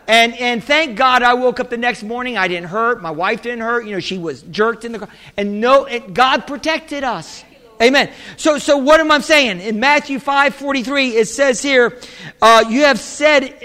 [0.07, 2.35] And, and thank God I woke up the next morning.
[2.35, 2.99] I didn't hurt.
[2.99, 3.85] My wife didn't hurt.
[3.85, 5.09] You know, she was jerked in the car.
[5.37, 7.43] And no, it, God protected us.
[7.79, 8.11] Amen.
[8.35, 9.61] So, so what am I saying?
[9.61, 11.97] In Matthew 5 43, it says here,
[12.41, 13.55] uh, you have said,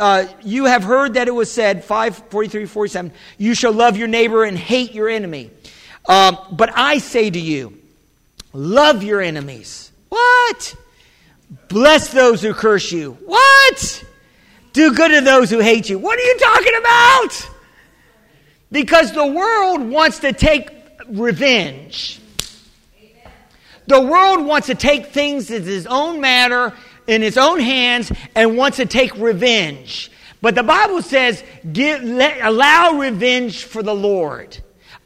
[0.00, 4.44] uh, you have heard that it was said, 543, 47, you shall love your neighbor
[4.44, 5.50] and hate your enemy.
[6.08, 7.78] Um, but I say to you,
[8.54, 9.92] love your enemies.
[10.08, 10.74] What?
[11.68, 13.18] Bless those who curse you.
[13.26, 14.04] What?
[14.72, 15.98] Do good to those who hate you.
[15.98, 17.50] What are you talking about?
[18.72, 20.70] Because the world wants to take
[21.08, 22.20] revenge.
[23.86, 26.72] The world wants to take things as its own matter
[27.10, 30.12] in its own hands and wants to take revenge.
[30.40, 34.56] But the Bible says, give, let, allow revenge for the Lord.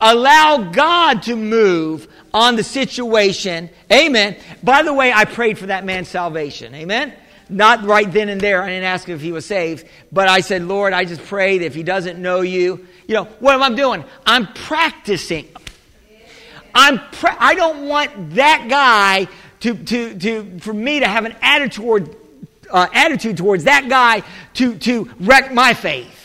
[0.00, 3.70] Allow God to move on the situation.
[3.90, 4.36] Amen.
[4.62, 6.74] By the way, I prayed for that man's salvation.
[6.74, 7.14] Amen.
[7.48, 8.62] Not right then and there.
[8.62, 9.86] I didn't ask if he was saved.
[10.12, 13.24] But I said, Lord, I just pray that if he doesn't know you, you know,
[13.40, 14.04] what am I doing?
[14.26, 15.48] I'm practicing.
[16.74, 19.28] I'm pra- I don't want that guy
[19.64, 22.14] to, to, to, for me to have an attitude,
[22.70, 24.22] uh, attitude towards that guy
[24.54, 26.20] to, to wreck my faith.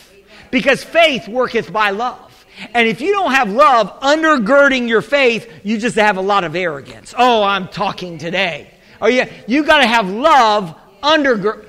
[0.50, 2.26] Because faith worketh by love.
[2.74, 6.54] And if you don't have love undergirding your faith, you just have a lot of
[6.54, 7.14] arrogance.
[7.16, 8.70] Oh, I'm talking today.
[9.00, 11.66] Oh yeah, you got to have love undergird.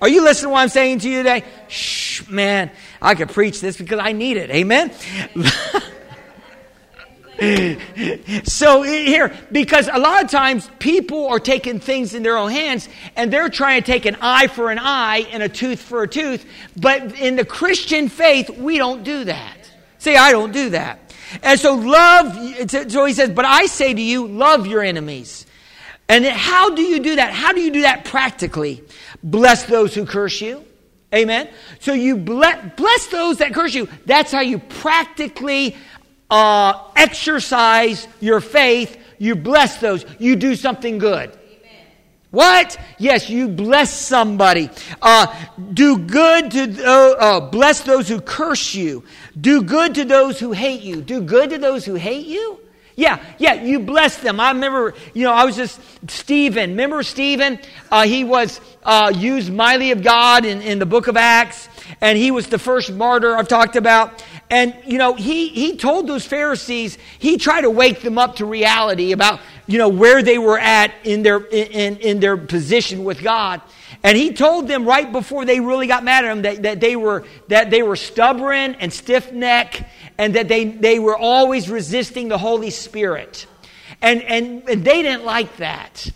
[0.00, 1.44] Are you listening to what I'm saying to you today?
[1.68, 2.70] Shh, man,
[3.02, 4.48] I could preach this because I need it.
[4.50, 4.90] Amen?
[8.44, 12.88] so here, because a lot of times people are taking things in their own hands
[13.16, 16.08] and they're trying to take an eye for an eye and a tooth for a
[16.08, 16.44] tooth.
[16.76, 19.56] But in the Christian faith, we don't do that.
[19.98, 21.14] See, I don't do that.
[21.42, 25.46] And so love, so he says, but I say to you, love your enemies.
[26.08, 27.32] And how do you do that?
[27.32, 28.84] How do you do that practically?
[29.22, 30.64] Bless those who curse you.
[31.14, 31.48] Amen.
[31.78, 33.88] So you bless, bless those that curse you.
[34.04, 35.76] That's how you practically
[36.34, 41.30] uh, exercise your faith, you bless those, you do something good.
[41.30, 41.86] Amen.
[42.32, 42.76] What?
[42.98, 44.68] Yes, you bless somebody.
[45.00, 45.32] Uh,
[45.72, 49.04] do good to uh, uh, bless those who curse you.
[49.40, 51.02] Do good to those who hate you.
[51.02, 52.58] Do good to those who hate you.
[52.96, 54.38] Yeah, yeah, you bless them.
[54.40, 56.70] I remember, you know, I was just Stephen.
[56.70, 57.58] Remember Stephen?
[57.90, 61.68] Uh, he was uh, used mightily of God in, in the book of Acts,
[62.00, 64.24] and he was the first martyr I've talked about.
[64.50, 68.44] And, you know, he, he told those Pharisees, he tried to wake them up to
[68.44, 73.22] reality about, you know, where they were at in their, in, in their position with
[73.22, 73.62] God.
[74.02, 76.94] And he told them right before they really got mad at him that, that, they,
[76.94, 79.82] were, that they were stubborn and stiff necked
[80.18, 83.46] and that they, they were always resisting the Holy Spirit.
[84.02, 86.10] And, and, and they didn't like that.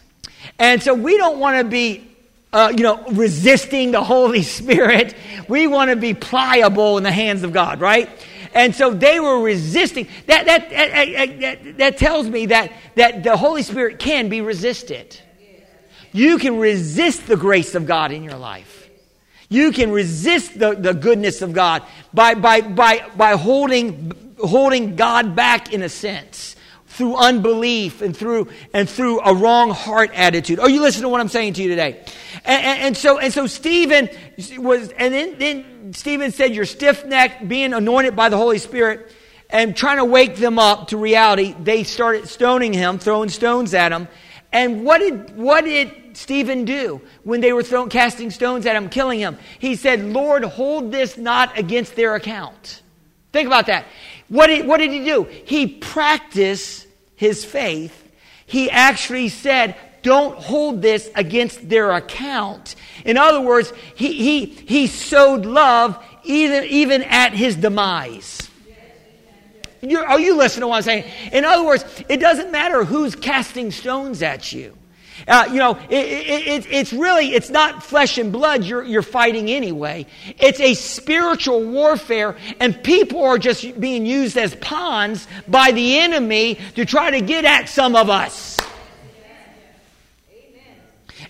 [0.58, 2.07] And so we don't want to be
[2.52, 5.14] uh, you know, resisting the Holy Spirit.
[5.48, 8.08] We want to be pliable in the hands of God, right?
[8.54, 10.08] And so they were resisting.
[10.26, 15.20] That, that, that, that, that tells me that, that the Holy Spirit can be resisted.
[16.12, 18.88] You can resist the grace of God in your life.
[19.50, 21.82] You can resist the, the goodness of God
[22.12, 26.56] by, by, by, by holding, holding God back in a sense
[26.98, 30.58] through unbelief and through and through a wrong heart attitude.
[30.58, 32.02] Are you listening to what I'm saying to you today?
[32.44, 34.10] And, and, and so and so Stephen
[34.56, 39.12] was and then, then Stephen said you're stiff necked, being anointed by the Holy Spirit,
[39.48, 41.54] and trying to wake them up to reality.
[41.62, 44.08] They started stoning him, throwing stones at him.
[44.52, 48.88] And what did what did Stephen do when they were throwing casting stones at him,
[48.88, 49.38] killing him?
[49.60, 52.82] He said, Lord, hold this not against their account.
[53.32, 53.84] Think about that.
[54.28, 55.22] What did, what did he do?
[55.44, 56.87] He practiced
[57.18, 58.04] his faith,
[58.46, 62.76] he actually said, don't hold this against their account.
[63.04, 68.48] In other words, he, he, he sowed love even, even at his demise.
[69.82, 71.04] You're, are you listening to what I'm saying?
[71.32, 74.76] In other words, it doesn't matter who's casting stones at you.
[75.28, 79.50] Uh, you know, it, it, it's really, it's not flesh and blood you're, you're fighting
[79.50, 80.06] anyway.
[80.38, 86.58] It's a spiritual warfare, and people are just being used as pawns by the enemy
[86.76, 88.56] to try to get at some of us.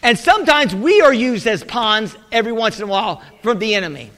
[0.01, 4.13] And sometimes we are used as pawns every once in a while from the enemy.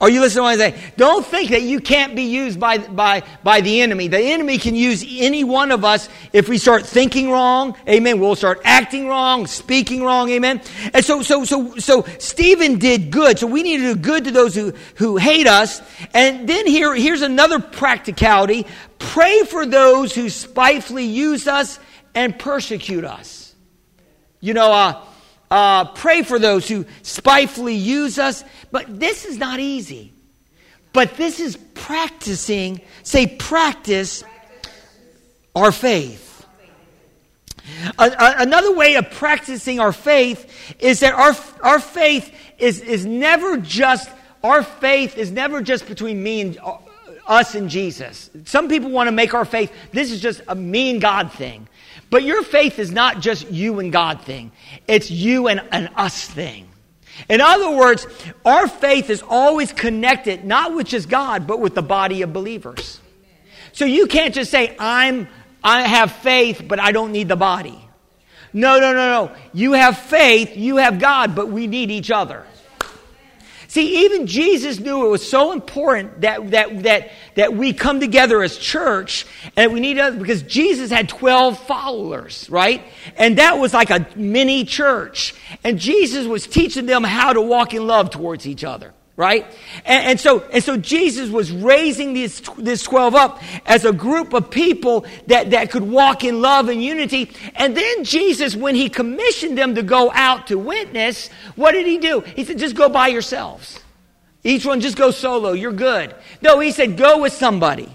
[0.00, 0.92] Are you listening to what I'm saying?
[0.96, 4.08] Don't think that you can't be used by, by, by the enemy.
[4.08, 7.76] The enemy can use any one of us if we start thinking wrong.
[7.86, 8.18] Amen.
[8.18, 10.30] We'll start acting wrong, speaking wrong.
[10.30, 10.62] Amen.
[10.94, 13.38] And so, so, so, so Stephen did good.
[13.38, 15.82] So we need to do good to those who, who hate us.
[16.14, 18.66] And then here, here's another practicality.
[18.98, 21.78] Pray for those who spitefully use us
[22.14, 23.54] and persecute us.
[24.40, 25.04] You know, uh,
[25.50, 28.44] uh, pray for those who spitefully use us.
[28.70, 30.12] But this is not easy.
[30.92, 34.24] But this is practicing, say, practice
[35.54, 36.26] our faith.
[37.98, 44.10] another way of practicing our faith is that our, our faith is, is never just,
[44.42, 46.78] our faith is never just between me and uh,
[47.26, 48.30] us and Jesus.
[48.44, 51.68] Some people want to make our faith, this is just a me and God thing.
[52.10, 54.50] But your faith is not just you and God thing.
[54.88, 56.68] It's you and an us thing.
[57.28, 58.06] In other words,
[58.44, 63.00] our faith is always connected, not with just God, but with the body of believers.
[63.72, 65.28] So you can't just say, I'm,
[65.62, 67.78] I have faith, but I don't need the body.
[68.52, 69.36] No, no, no, no.
[69.52, 72.44] You have faith, you have God, but we need each other.
[73.70, 78.42] See, even Jesus knew it was so important that, that, that, that we come together
[78.42, 79.24] as church
[79.56, 82.82] and we need others because Jesus had 12 followers, right?
[83.16, 85.36] And that was like a mini church.
[85.62, 89.44] And Jesus was teaching them how to walk in love towards each other right?
[89.84, 94.32] And, and, so, and so Jesus was raising this, this 12 up as a group
[94.32, 97.30] of people that, that could walk in love and unity.
[97.54, 101.98] And then Jesus, when he commissioned them to go out to witness, what did he
[101.98, 102.20] do?
[102.20, 103.78] He said, just go by yourselves.
[104.42, 105.52] Each one just go solo.
[105.52, 106.14] You're good.
[106.40, 107.92] No, he said, go with somebody.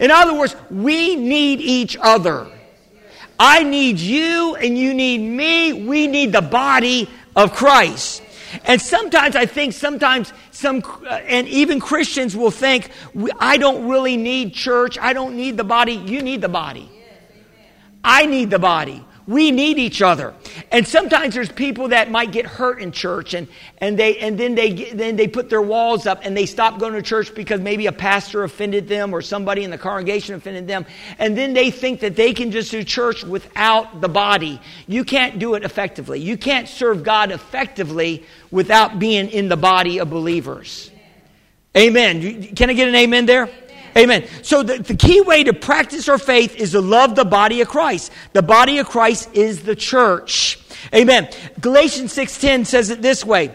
[0.00, 2.46] In other words, we need each other.
[3.38, 5.74] I need you and you need me.
[5.74, 8.22] We need the body of Christ.
[8.64, 12.90] And sometimes I think sometimes some, uh, and even Christians will think,
[13.38, 14.98] I don't really need church.
[14.98, 15.94] I don't need the body.
[15.94, 16.90] You need the body.
[18.04, 19.04] I need the body.
[19.26, 20.34] We need each other.
[20.72, 23.46] And sometimes there's people that might get hurt in church and,
[23.78, 26.94] and, they, and then, they, then they put their walls up and they stop going
[26.94, 30.86] to church because maybe a pastor offended them or somebody in the congregation offended them.
[31.18, 34.60] And then they think that they can just do church without the body.
[34.88, 36.20] You can't do it effectively.
[36.20, 40.90] You can't serve God effectively without being in the body of believers.
[41.76, 42.54] Amen.
[42.54, 43.48] Can I get an amen there?
[43.96, 44.26] Amen.
[44.42, 47.68] So the, the key way to practice our faith is to love the body of
[47.68, 48.12] Christ.
[48.32, 50.58] The body of Christ is the church.
[50.94, 51.28] Amen.
[51.60, 53.54] Galatians 6:10 says it this way.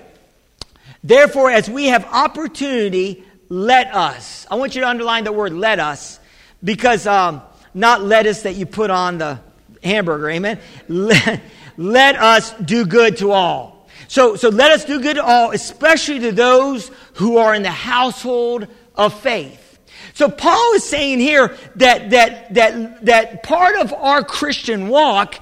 [1.03, 4.45] Therefore, as we have opportunity, let us.
[4.51, 6.19] I want you to underline the word let us
[6.63, 7.41] because um,
[7.73, 9.39] not lettuce that you put on the
[9.83, 10.29] hamburger.
[10.29, 10.59] Amen.
[10.87, 11.41] Let,
[11.77, 13.87] let us do good to all.
[14.07, 17.71] So, so let us do good to all, especially to those who are in the
[17.71, 19.66] household of faith.
[20.13, 25.35] So Paul is saying here that, that, that, that part of our Christian walk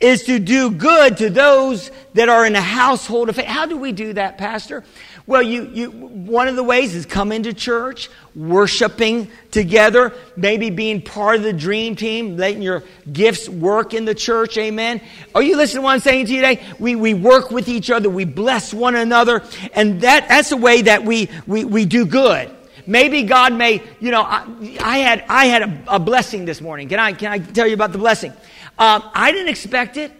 [0.00, 3.46] is to do good to those that are in a household of faith.
[3.46, 4.84] How do we do that, Pastor?
[5.24, 11.00] Well, you, you, one of the ways is come into church, worshiping together, maybe being
[11.00, 12.82] part of the dream team, letting your
[13.12, 14.58] gifts work in the church.
[14.58, 15.00] Amen.
[15.32, 16.60] Are you listening to what I'm saying to you today?
[16.80, 19.44] We, we work with each other, we bless one another,
[19.74, 22.50] and that, that's the way that we, we, we do good.
[22.86, 24.44] Maybe God may, you know, I,
[24.80, 26.88] I had, I had a, a, blessing this morning.
[26.88, 28.32] Can I, can I tell you about the blessing?
[28.78, 30.12] Um, I didn't expect it.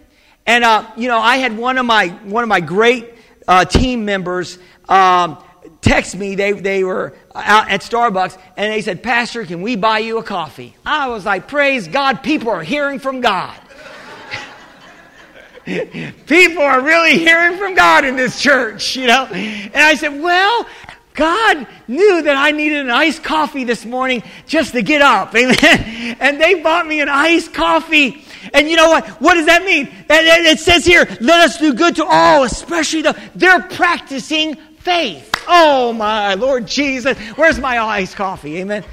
[0.46, 3.14] And, uh, you know, I had one of my, one of my great
[3.46, 4.58] uh, team members
[4.88, 5.42] um,
[5.80, 6.34] text me.
[6.34, 10.22] They, they were out at Starbucks and they said, Pastor, can we buy you a
[10.22, 10.76] coffee?
[10.84, 13.58] I was like, praise God, people are hearing from God.
[16.26, 19.26] people are really hearing from God in this church, you know?
[19.26, 20.66] And I said, well,
[21.14, 25.34] God knew that I needed an iced coffee this morning just to get up.
[25.36, 26.16] Amen.
[26.20, 28.24] And they bought me an iced coffee.
[28.54, 29.06] And you know what?
[29.20, 29.88] What does that mean?
[30.08, 35.30] It says here, let us do good to all, especially the, they're practicing faith.
[35.46, 37.18] Oh my Lord Jesus.
[37.36, 38.58] Where's my iced coffee?
[38.58, 38.84] Amen.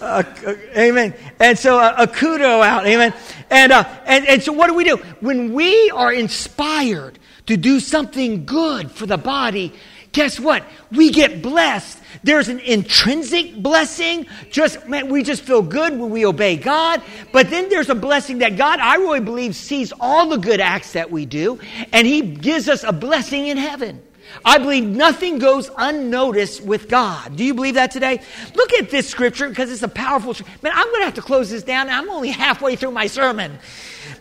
[0.00, 1.14] Uh, uh, amen.
[1.40, 2.86] And so uh, a kudo out.
[2.86, 3.12] Amen.
[3.50, 4.96] And, uh, and, and so what do we do?
[5.20, 9.72] When we are inspired to do something good for the body,
[10.18, 10.64] guess what?
[10.90, 11.96] We get blessed.
[12.24, 14.26] There's an intrinsic blessing.
[14.50, 17.00] Just, man, we just feel good when we obey God.
[17.32, 20.94] But then there's a blessing that God, I really believe, sees all the good acts
[20.94, 21.60] that we do,
[21.92, 24.02] and He gives us a blessing in heaven.
[24.44, 27.36] I believe nothing goes unnoticed with God.
[27.36, 28.20] Do you believe that today?
[28.54, 30.34] Look at this scripture because it's a powerful.
[30.62, 31.88] Man, I'm going to have to close this down.
[31.88, 33.58] I'm only halfway through my sermon.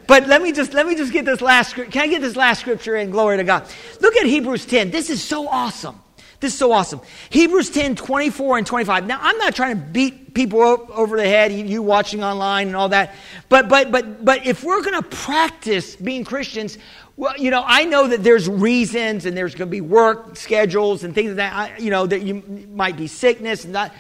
[0.08, 1.76] But let me just let me just get this last.
[1.76, 3.12] Can I get this last scripture in?
[3.12, 3.68] Glory to God.
[4.02, 4.92] Look at Hebrews 10.
[4.92, 6.02] This is so awesome.
[6.40, 7.02] This is so awesome.
[7.32, 9.08] Hebrews 10, 24 and 25.
[9.08, 10.60] Now, I'm not trying to beat people
[10.92, 13.16] over the head, you watching online and all that.
[13.50, 16.78] But, but, but, but if we're going to practice being Christians,
[17.18, 21.04] well, you know, I know that there's reasons and there's going to be work schedules
[21.04, 22.36] and things like that, I, you know, that you
[22.72, 23.94] might be sickness and that.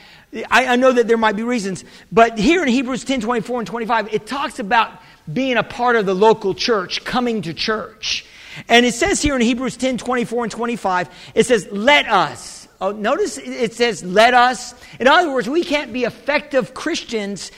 [0.51, 1.84] I, I know that there might be reasons.
[2.11, 4.91] But here in Hebrews 10, 24 and 25, it talks about
[5.32, 8.24] being a part of the local church, coming to church.
[8.70, 12.68] And it says here in Hebrews 10 24 and 25, it says, Let us.
[12.80, 14.76] Oh, notice it says, Let us.
[14.99, 17.51] In other words, we can't be effective Christians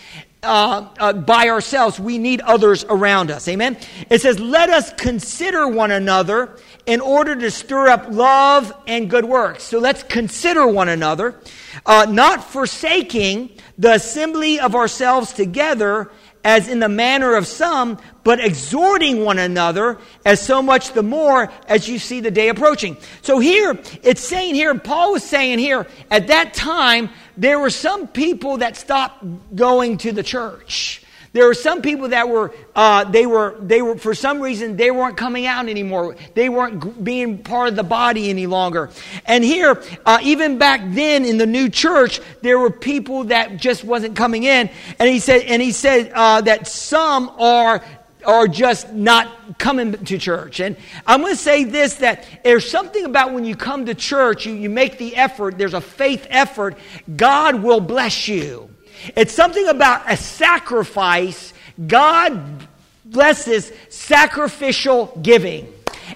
[0.43, 1.99] uh, uh, by ourselves.
[1.99, 3.47] We need others around us.
[3.47, 3.77] Amen?
[4.09, 9.25] It says, Let us consider one another in order to stir up love and good
[9.25, 9.63] works.
[9.63, 11.39] So let's consider one another,
[11.85, 16.09] uh, not forsaking the assembly of ourselves together
[16.43, 21.51] as in the manner of some, but exhorting one another as so much the more
[21.67, 22.95] as you see the day approaching.
[23.21, 27.09] So here, it's saying here, Paul was saying here, at that time,
[27.39, 29.23] there were some people that stopped
[29.55, 31.01] going to the church.
[31.31, 34.89] There were some people that were, uh, they were, they were, for some reason, they
[34.89, 36.15] weren't coming out anymore.
[36.33, 38.89] They weren't being part of the body any longer.
[39.25, 43.83] And here, uh, even back then in the new church, there were people that just
[43.83, 44.71] wasn't coming in.
[44.97, 47.83] And he said, and he said uh, that some are
[48.25, 50.59] are just not coming to church.
[50.59, 50.75] And
[51.07, 54.53] I'm going to say this that there's something about when you come to church, you,
[54.53, 56.77] you make the effort, there's a faith effort,
[57.15, 58.69] God will bless you.
[59.15, 61.53] It's something about a sacrifice.
[61.87, 62.67] God
[63.05, 65.73] blesses sacrificial giving.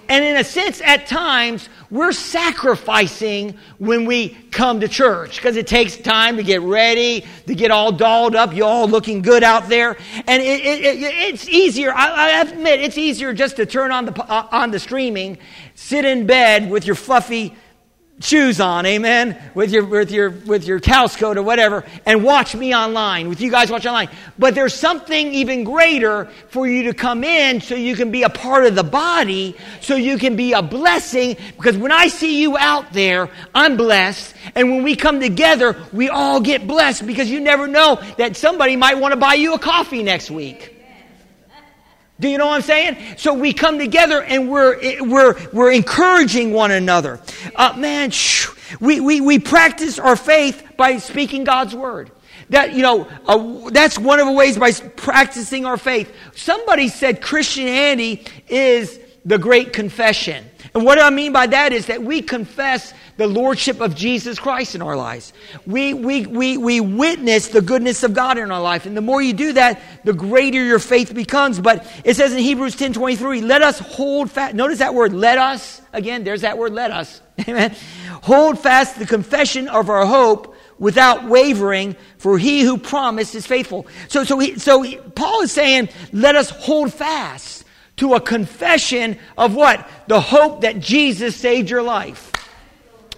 [0.09, 5.67] And in a sense, at times, we're sacrificing when we come to church because it
[5.67, 8.53] takes time to get ready, to get all dolled up.
[8.53, 9.97] You all looking good out there,
[10.27, 11.93] and it, it, it, it's easier.
[11.93, 15.37] I, I, admit it's easier just to turn on the uh, on the streaming,
[15.75, 17.55] sit in bed with your fluffy
[18.19, 22.55] shoes on, amen, with your, with your, with your house coat or whatever, and watch
[22.55, 24.09] me online, with you guys watch online.
[24.39, 28.29] But there's something even greater for you to come in so you can be a
[28.29, 32.57] part of the body, so you can be a blessing, because when I see you
[32.57, 34.33] out there, I'm blessed.
[34.55, 38.75] And when we come together, we all get blessed because you never know that somebody
[38.75, 40.72] might want to buy you a coffee next week.
[42.19, 43.17] Do you know what I'm saying?
[43.17, 47.19] So we come together and we're, we're, we're encouraging one another.
[47.55, 48.49] Uh, man, shh,
[48.79, 52.11] we, we, we practice our faith by speaking God's word.
[52.49, 56.13] That, you know, uh, that's one of the ways by practicing our faith.
[56.35, 60.45] Somebody said Christianity is the great confession.
[60.75, 64.73] And what I mean by that is that we confess the lordship of Jesus Christ
[64.73, 65.31] in our lives.
[65.67, 68.87] We, we, we, we witness the goodness of God in our life.
[68.87, 71.59] And the more you do that, the greater your faith becomes.
[71.59, 74.55] But it says in Hebrews 10 23, let us hold fast.
[74.55, 75.81] Notice that word, let us.
[75.93, 77.21] Again, there's that word, let us.
[77.47, 77.75] Amen.
[78.23, 83.85] Hold fast the confession of our hope without wavering, for he who promised is faithful.
[84.07, 87.62] So, so, he, so he, Paul is saying, let us hold fast
[87.97, 89.87] to a confession of what?
[90.07, 92.31] The hope that Jesus saved your life.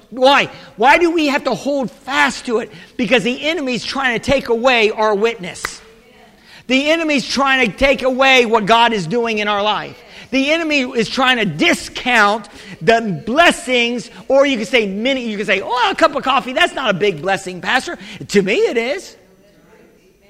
[0.09, 0.45] Why?
[0.77, 2.71] Why do we have to hold fast to it?
[2.97, 5.81] Because the enemy's trying to take away our witness.
[6.67, 10.01] The enemy's trying to take away what God is doing in our life.
[10.31, 12.49] The enemy is trying to discount
[12.81, 16.53] the blessings, or you can say many, you can say, oh, a cup of coffee,
[16.53, 17.97] that's not a big blessing, Pastor.
[18.29, 19.15] To me, it is.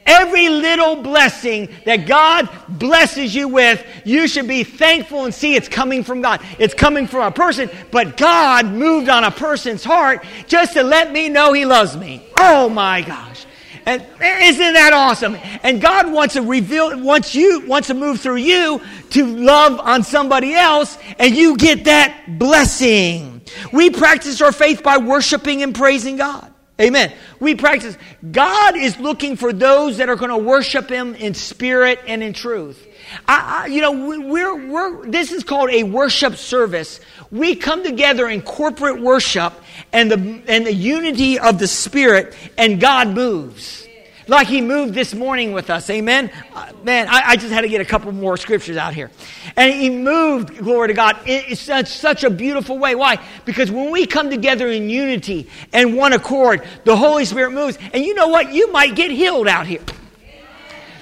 [0.06, 5.68] Every little blessing that God blesses you with, you should be thankful and see it's
[5.68, 6.41] coming from God.
[6.60, 11.12] It's coming from a person, but God moved on a person's heart just to let
[11.12, 12.24] me know He loves me.
[12.39, 13.45] Oh my gosh.
[13.88, 15.38] And isn't that awesome?
[15.64, 18.82] And God wants to reveal, wants you, wants to move through you
[19.12, 23.41] to love on somebody else, and you get that blessing.
[23.72, 26.51] We practice our faith by worshiping and praising God.
[26.80, 27.13] Amen.
[27.39, 27.97] We practice.
[28.32, 32.34] God is looking for those that are going to worship Him in spirit and in
[32.34, 32.86] truth.
[33.28, 36.99] I, I, you know, we're, we're, this is called a worship service.
[37.32, 39.53] We come together in corporate worship
[39.93, 43.84] and the, and the unity of the Spirit, and God moves
[44.28, 45.89] like he moved this morning with us.
[45.89, 46.32] Amen.
[46.53, 49.11] Uh, man, I, I, just had to get a couple more scriptures out here.
[49.55, 52.95] And he moved, glory to God, in such, such a beautiful way.
[52.95, 53.23] Why?
[53.45, 57.78] Because when we come together in unity and one accord, the Holy Spirit moves.
[57.93, 58.53] And you know what?
[58.53, 59.84] You might get healed out here.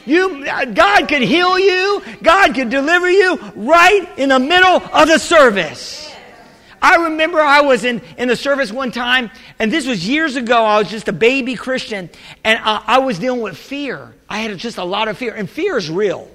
[0.06, 2.02] You, uh, God could heal you.
[2.22, 6.13] God could deliver you right in the middle of the service.
[6.84, 10.66] I remember I was in, in the service one time, and this was years ago.
[10.66, 12.10] I was just a baby Christian,
[12.44, 14.14] and I, I was dealing with fear.
[14.28, 16.30] I had just a lot of fear, and fear is real.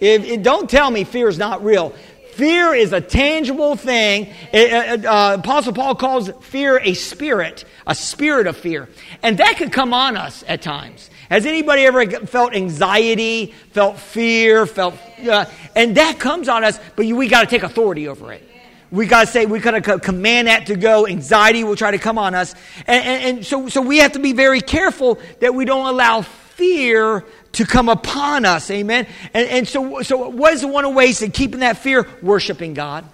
[0.00, 1.94] Don't tell me fear is not real.
[2.32, 4.34] Fear is a tangible thing.
[4.52, 8.88] It, uh, Apostle Paul calls fear a spirit, a spirit of fear.
[9.22, 11.10] And that could come on us at times.
[11.28, 14.94] Has anybody ever felt anxiety, felt fear, felt,
[15.28, 15.44] uh,
[15.76, 18.48] and that comes on us, but we got to take authority over it
[18.92, 21.06] we got to say, we got to command that to go.
[21.06, 22.54] Anxiety will try to come on us.
[22.86, 26.20] And, and, and, so, so we have to be very careful that we don't allow
[26.20, 28.70] fear to come upon us.
[28.70, 29.06] Amen.
[29.32, 32.06] And, and so, so what is one of the ways of keeping that fear?
[32.20, 33.06] Worshiping God.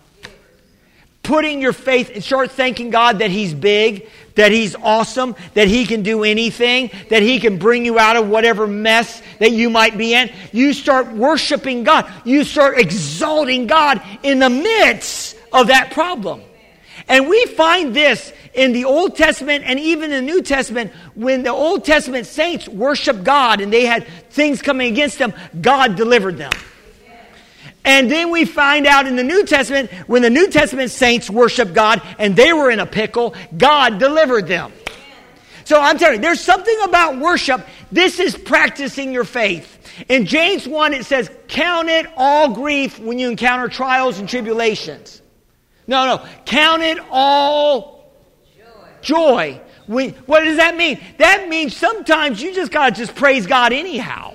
[1.22, 5.86] Putting your faith and start thanking God that He's big, that He's awesome, that He
[5.86, 9.96] can do anything, that He can bring you out of whatever mess that you might
[9.96, 10.28] be in.
[10.50, 12.10] You start worshiping God.
[12.24, 16.42] You start exalting God in the midst of that problem.
[17.06, 21.42] And we find this in the Old Testament and even in the New Testament when
[21.42, 26.36] the Old Testament saints worshiped God and they had things coming against them, God delivered
[26.36, 26.52] them.
[27.84, 31.72] And then we find out in the New Testament when the New Testament saints worshiped
[31.72, 34.72] God and they were in a pickle, God delivered them.
[35.64, 37.66] So I'm telling you, there's something about worship.
[37.92, 39.76] This is practicing your faith.
[40.08, 45.22] In James 1, it says, Count it all grief when you encounter trials and tribulations.
[45.88, 46.26] No, no.
[46.44, 48.12] Count it all
[49.02, 49.60] joy.
[49.88, 50.14] joy.
[50.26, 51.00] what does that mean?
[51.16, 54.34] That means sometimes you just got to just praise God anyhow.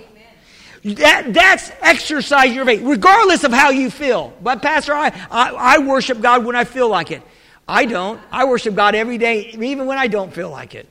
[0.83, 4.33] That, that's exercise your faith, regardless of how you feel.
[4.41, 7.21] But, Pastor, I, I, I worship God when I feel like it.
[7.65, 8.19] I don't.
[8.31, 10.89] I worship God every day, even when I don't feel like it.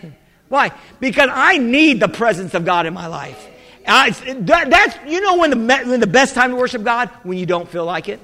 [0.48, 0.70] Why?
[1.00, 3.48] Because I need the presence of God in my life.
[3.84, 7.08] I, that, that's, you know when the, when the best time to worship God?
[7.24, 8.20] When you don't feel like it.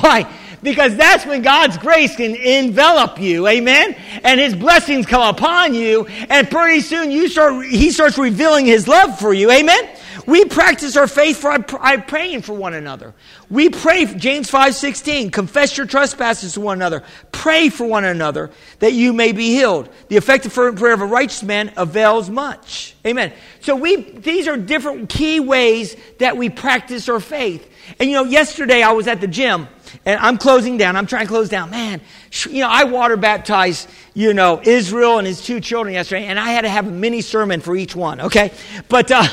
[0.00, 0.26] Why?
[0.62, 3.96] Because that's when God's grace can envelop you, amen?
[4.22, 8.86] And His blessings come upon you, and pretty soon you start, He starts revealing His
[8.86, 9.88] love for you, amen?
[10.26, 13.14] We practice our faith by praying for one another.
[13.48, 17.02] We pray, James 5 16, confess your trespasses to one another.
[17.32, 18.50] Pray for one another
[18.80, 19.88] that you may be healed.
[20.08, 22.94] The effective fervent prayer of a righteous man avails much.
[23.06, 23.32] Amen.
[23.60, 27.66] So we, these are different key ways that we practice our faith.
[27.98, 29.68] And you know, yesterday I was at the gym
[30.04, 30.96] and I'm closing down.
[30.96, 31.70] I'm trying to close down.
[31.70, 32.00] Man,
[32.48, 36.50] you know, I water baptized, you know, Israel and his two children yesterday and I
[36.50, 38.50] had to have a mini sermon for each one, okay?
[38.88, 39.28] But, uh,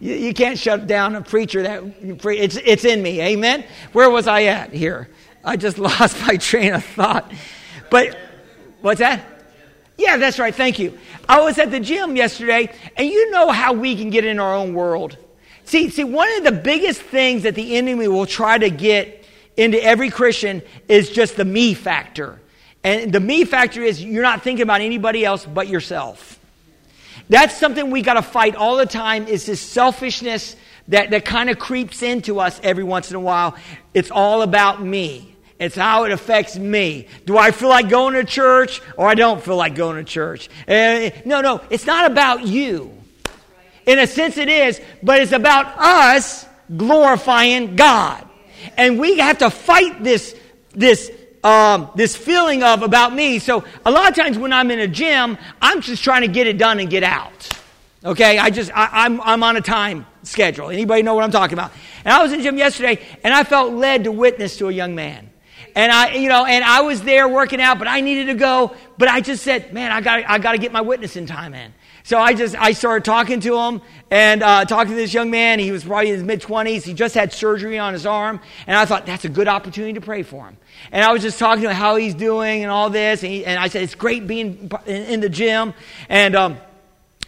[0.00, 3.20] you, you can't shut down a preacher that it's, it's in me.
[3.20, 3.64] Amen.
[3.92, 5.08] Where was I at here?
[5.44, 7.32] I just lost my train of thought.
[7.90, 8.16] But
[8.80, 9.24] what's that?
[9.96, 10.54] Yeah, that's right.
[10.54, 10.96] Thank you.
[11.28, 14.54] I was at the gym yesterday, and you know how we can get in our
[14.54, 15.16] own world.
[15.64, 19.17] See, see, one of the biggest things that the enemy will try to get
[19.58, 22.40] into every Christian is just the me factor.
[22.84, 26.38] And the me factor is you're not thinking about anybody else but yourself.
[27.28, 30.56] That's something we got to fight all the time is this selfishness
[30.86, 33.56] that, that kind of creeps into us every once in a while.
[33.92, 35.34] It's all about me.
[35.58, 37.08] It's how it affects me.
[37.26, 40.48] Do I feel like going to church or I don't feel like going to church?
[40.68, 42.94] Uh, no, no, it's not about you.
[43.86, 46.46] In a sense, it is, but it's about us
[46.76, 48.27] glorifying God.
[48.76, 50.34] And we have to fight this,
[50.70, 51.10] this
[51.44, 53.38] um, this feeling of about me.
[53.38, 56.46] So a lot of times when I'm in a gym, I'm just trying to get
[56.46, 57.48] it done and get out.
[58.04, 60.70] Okay, I just I, I'm I'm on a time schedule.
[60.70, 61.72] Anybody know what I'm talking about?
[62.04, 64.94] And I was in gym yesterday, and I felt led to witness to a young
[64.94, 65.30] man.
[65.74, 68.74] And I, you know, and I was there working out, but I needed to go.
[68.96, 71.72] But I just said, man, I got I got to get my witnessing time in.
[72.08, 75.58] So I just, I started talking to him and uh, talking to this young man.
[75.58, 76.82] He was probably in his mid 20s.
[76.82, 78.40] He just had surgery on his arm.
[78.66, 80.56] And I thought, that's a good opportunity to pray for him.
[80.90, 83.22] And I was just talking to him how he's doing and all this.
[83.22, 85.74] And, he, and I said, it's great being in, in the gym.
[86.08, 86.56] And, um,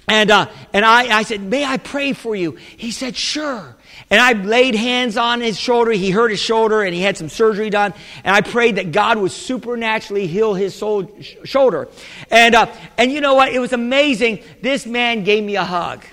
[0.09, 2.53] and, uh, and I, I said, may I pray for you?
[2.53, 3.77] He said, sure.
[4.11, 5.93] And I laid hands on his shoulder.
[5.93, 7.95] He hurt his shoulder and he had some surgery done.
[8.25, 11.89] And I prayed that God would supernaturally heal his soul, sh- shoulder.
[12.29, 12.67] And, uh,
[12.99, 13.53] and you know what?
[13.53, 14.43] It was amazing.
[14.61, 16.05] This man gave me a hug.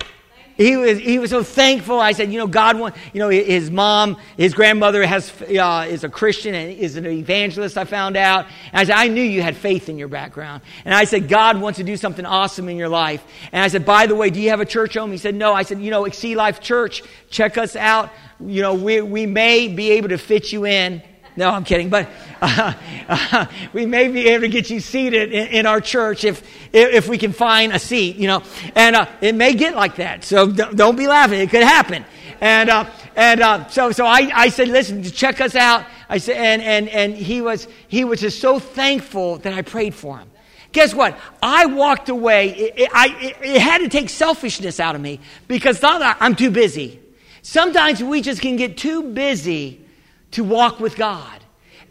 [0.58, 2.00] He was, he was so thankful.
[2.00, 6.02] I said, you know, God, want, you know, his mom, his grandmother has, uh, is
[6.02, 8.46] a Christian and is an evangelist, I found out.
[8.72, 10.62] And I said, I knew you had faith in your background.
[10.84, 13.22] And I said, God wants to do something awesome in your life.
[13.52, 15.12] And I said, by the way, do you have a church home?
[15.12, 15.54] He said, no.
[15.54, 18.10] I said, you know, Exceed Life Church, check us out.
[18.40, 21.02] You know, we, we may be able to fit you in.
[21.38, 21.88] No, I'm kidding.
[21.88, 22.08] But
[22.42, 22.72] uh,
[23.08, 27.08] uh, we may be able to get you seated in, in, our church if, if
[27.08, 28.42] we can find a seat, you know.
[28.74, 30.24] And uh, it may get like that.
[30.24, 31.38] So don't be laughing.
[31.38, 32.04] It could happen.
[32.40, 35.86] And, uh, and uh, so, so I, I said, listen, check us out.
[36.08, 39.94] I said, and, and, and he, was, he was just so thankful that I prayed
[39.94, 40.28] for him.
[40.72, 41.16] Guess what?
[41.40, 42.50] I walked away.
[42.50, 46.34] It, it, I, it, it had to take selfishness out of me because thought I'm
[46.34, 46.98] too busy.
[47.42, 49.84] Sometimes we just can get too busy
[50.32, 51.40] to walk with God.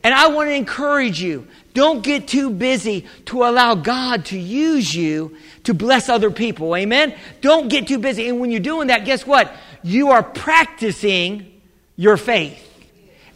[0.03, 4.95] And I want to encourage you don't get too busy to allow God to use
[4.95, 6.75] you to bless other people.
[6.75, 7.15] Amen?
[7.41, 8.27] Don't get too busy.
[8.27, 9.53] And when you're doing that, guess what?
[9.83, 11.61] You are practicing
[11.95, 12.66] your faith.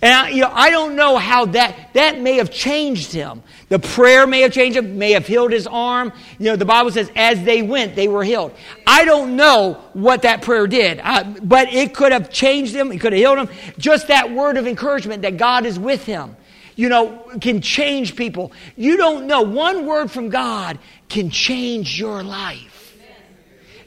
[0.02, 3.44] And I, you know, I don't know how that, that may have changed him.
[3.70, 6.12] The prayer may have changed him, may have healed his arm.
[6.40, 8.54] You know, the Bible says, as they went, they were healed.
[8.88, 11.00] I don't know what that prayer did,
[11.44, 12.92] but it could have changed him.
[12.92, 13.50] It could have healed him.
[13.78, 16.36] Just that word of encouragement that God is with him,
[16.76, 18.52] you know, can change people.
[18.76, 19.44] You don't know.
[19.44, 20.80] One word from God
[21.10, 22.98] can change your life.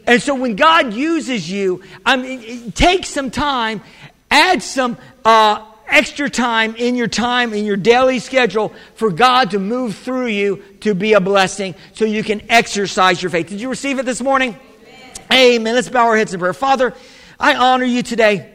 [0.06, 3.82] And so when God uses you, I mean, take some time,
[4.30, 9.58] add some, uh, extra time in your time, in your daily schedule for God to
[9.58, 13.48] move through you to be a blessing so you can exercise your faith.
[13.48, 14.56] Did you receive it this morning?
[15.30, 15.56] Amen.
[15.56, 15.74] Amen.
[15.74, 16.52] Let's bow our heads in prayer.
[16.52, 16.94] Father,
[17.38, 18.50] I honor you today.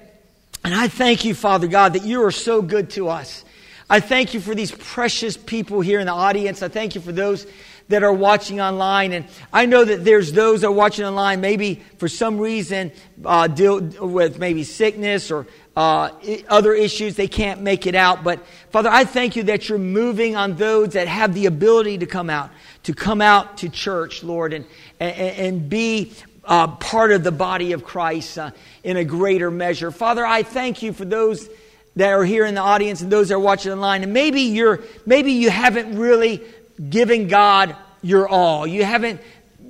[0.63, 3.45] And I thank you, Father God, that you are so good to us.
[3.89, 6.61] I thank you for these precious people here in the audience.
[6.61, 7.47] I thank you for those
[7.88, 9.13] that are watching online.
[9.13, 12.91] And I know that there's those that are watching online, maybe for some reason,
[13.25, 15.47] uh, deal with maybe sickness or
[15.80, 16.11] uh,
[16.49, 18.21] other issues, they can't make it out.
[18.21, 22.05] But Father, I thank you that you're moving on those that have the ability to
[22.05, 22.49] come out,
[22.84, 24.65] to come out to church, Lord, and,
[24.99, 26.11] and, and be
[26.43, 28.51] uh, part of the body of Christ uh,
[28.84, 29.89] in a greater measure.
[29.89, 31.47] Father, I thank you for those
[31.95, 34.03] that are here in the audience and those that are watching online.
[34.03, 36.41] And maybe you're, maybe you haven't really
[36.89, 38.67] given God your all.
[38.67, 39.21] You haven't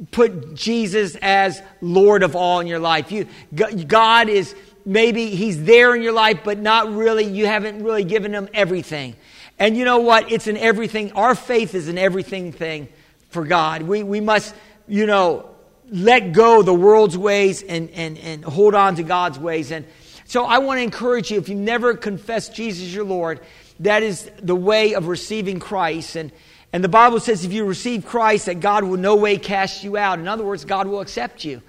[0.09, 3.11] put Jesus as Lord of all in your life.
[3.11, 4.55] You, God is
[4.89, 9.15] maybe he's there in your life, but not really, you haven't really given him everything.
[9.59, 10.31] And you know what?
[10.31, 11.11] It's an everything.
[11.11, 12.89] Our faith is an everything thing
[13.29, 13.83] for God.
[13.83, 14.55] We, we must,
[14.87, 15.49] you know,
[15.91, 19.71] let go the world's ways and, and, and hold on to God's ways.
[19.71, 19.85] And
[20.25, 23.41] so I want to encourage you, if you've never confessed Jesus your Lord,
[23.81, 26.15] that is the way of receiving Christ.
[26.15, 26.31] And,
[26.73, 29.97] and the Bible says if you receive Christ, that God will no way cast you
[29.97, 30.19] out.
[30.19, 31.61] In other words, God will accept you.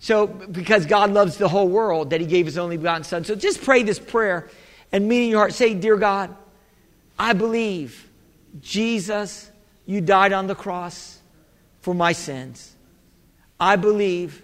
[0.00, 3.24] So, because God loves the whole world, that He gave His only begotten Son.
[3.24, 4.48] So just pray this prayer
[4.92, 6.34] and mean in your heart, say, Dear God,
[7.18, 8.08] I believe,
[8.60, 9.50] Jesus,
[9.86, 11.20] you died on the cross
[11.80, 12.76] for my sins.
[13.58, 14.42] I believe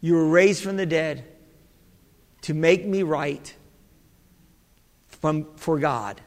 [0.00, 1.24] you were raised from the dead
[2.42, 3.54] to make me right
[5.06, 6.20] from, for God.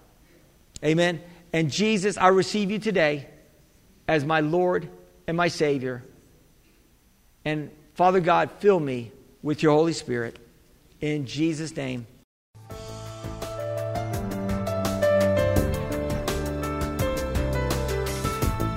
[0.84, 1.22] Amen.
[1.52, 3.28] And Jesus, I receive you today
[4.08, 4.90] as my Lord
[5.28, 6.04] and my Savior.
[7.44, 10.38] And Father God, fill me with your Holy Spirit.
[11.00, 12.06] In Jesus' name.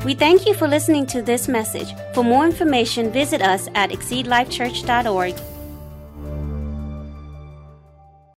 [0.04, 1.92] We thank you for listening to this message.
[2.14, 5.34] For more information, visit us at exceedlifechurch.org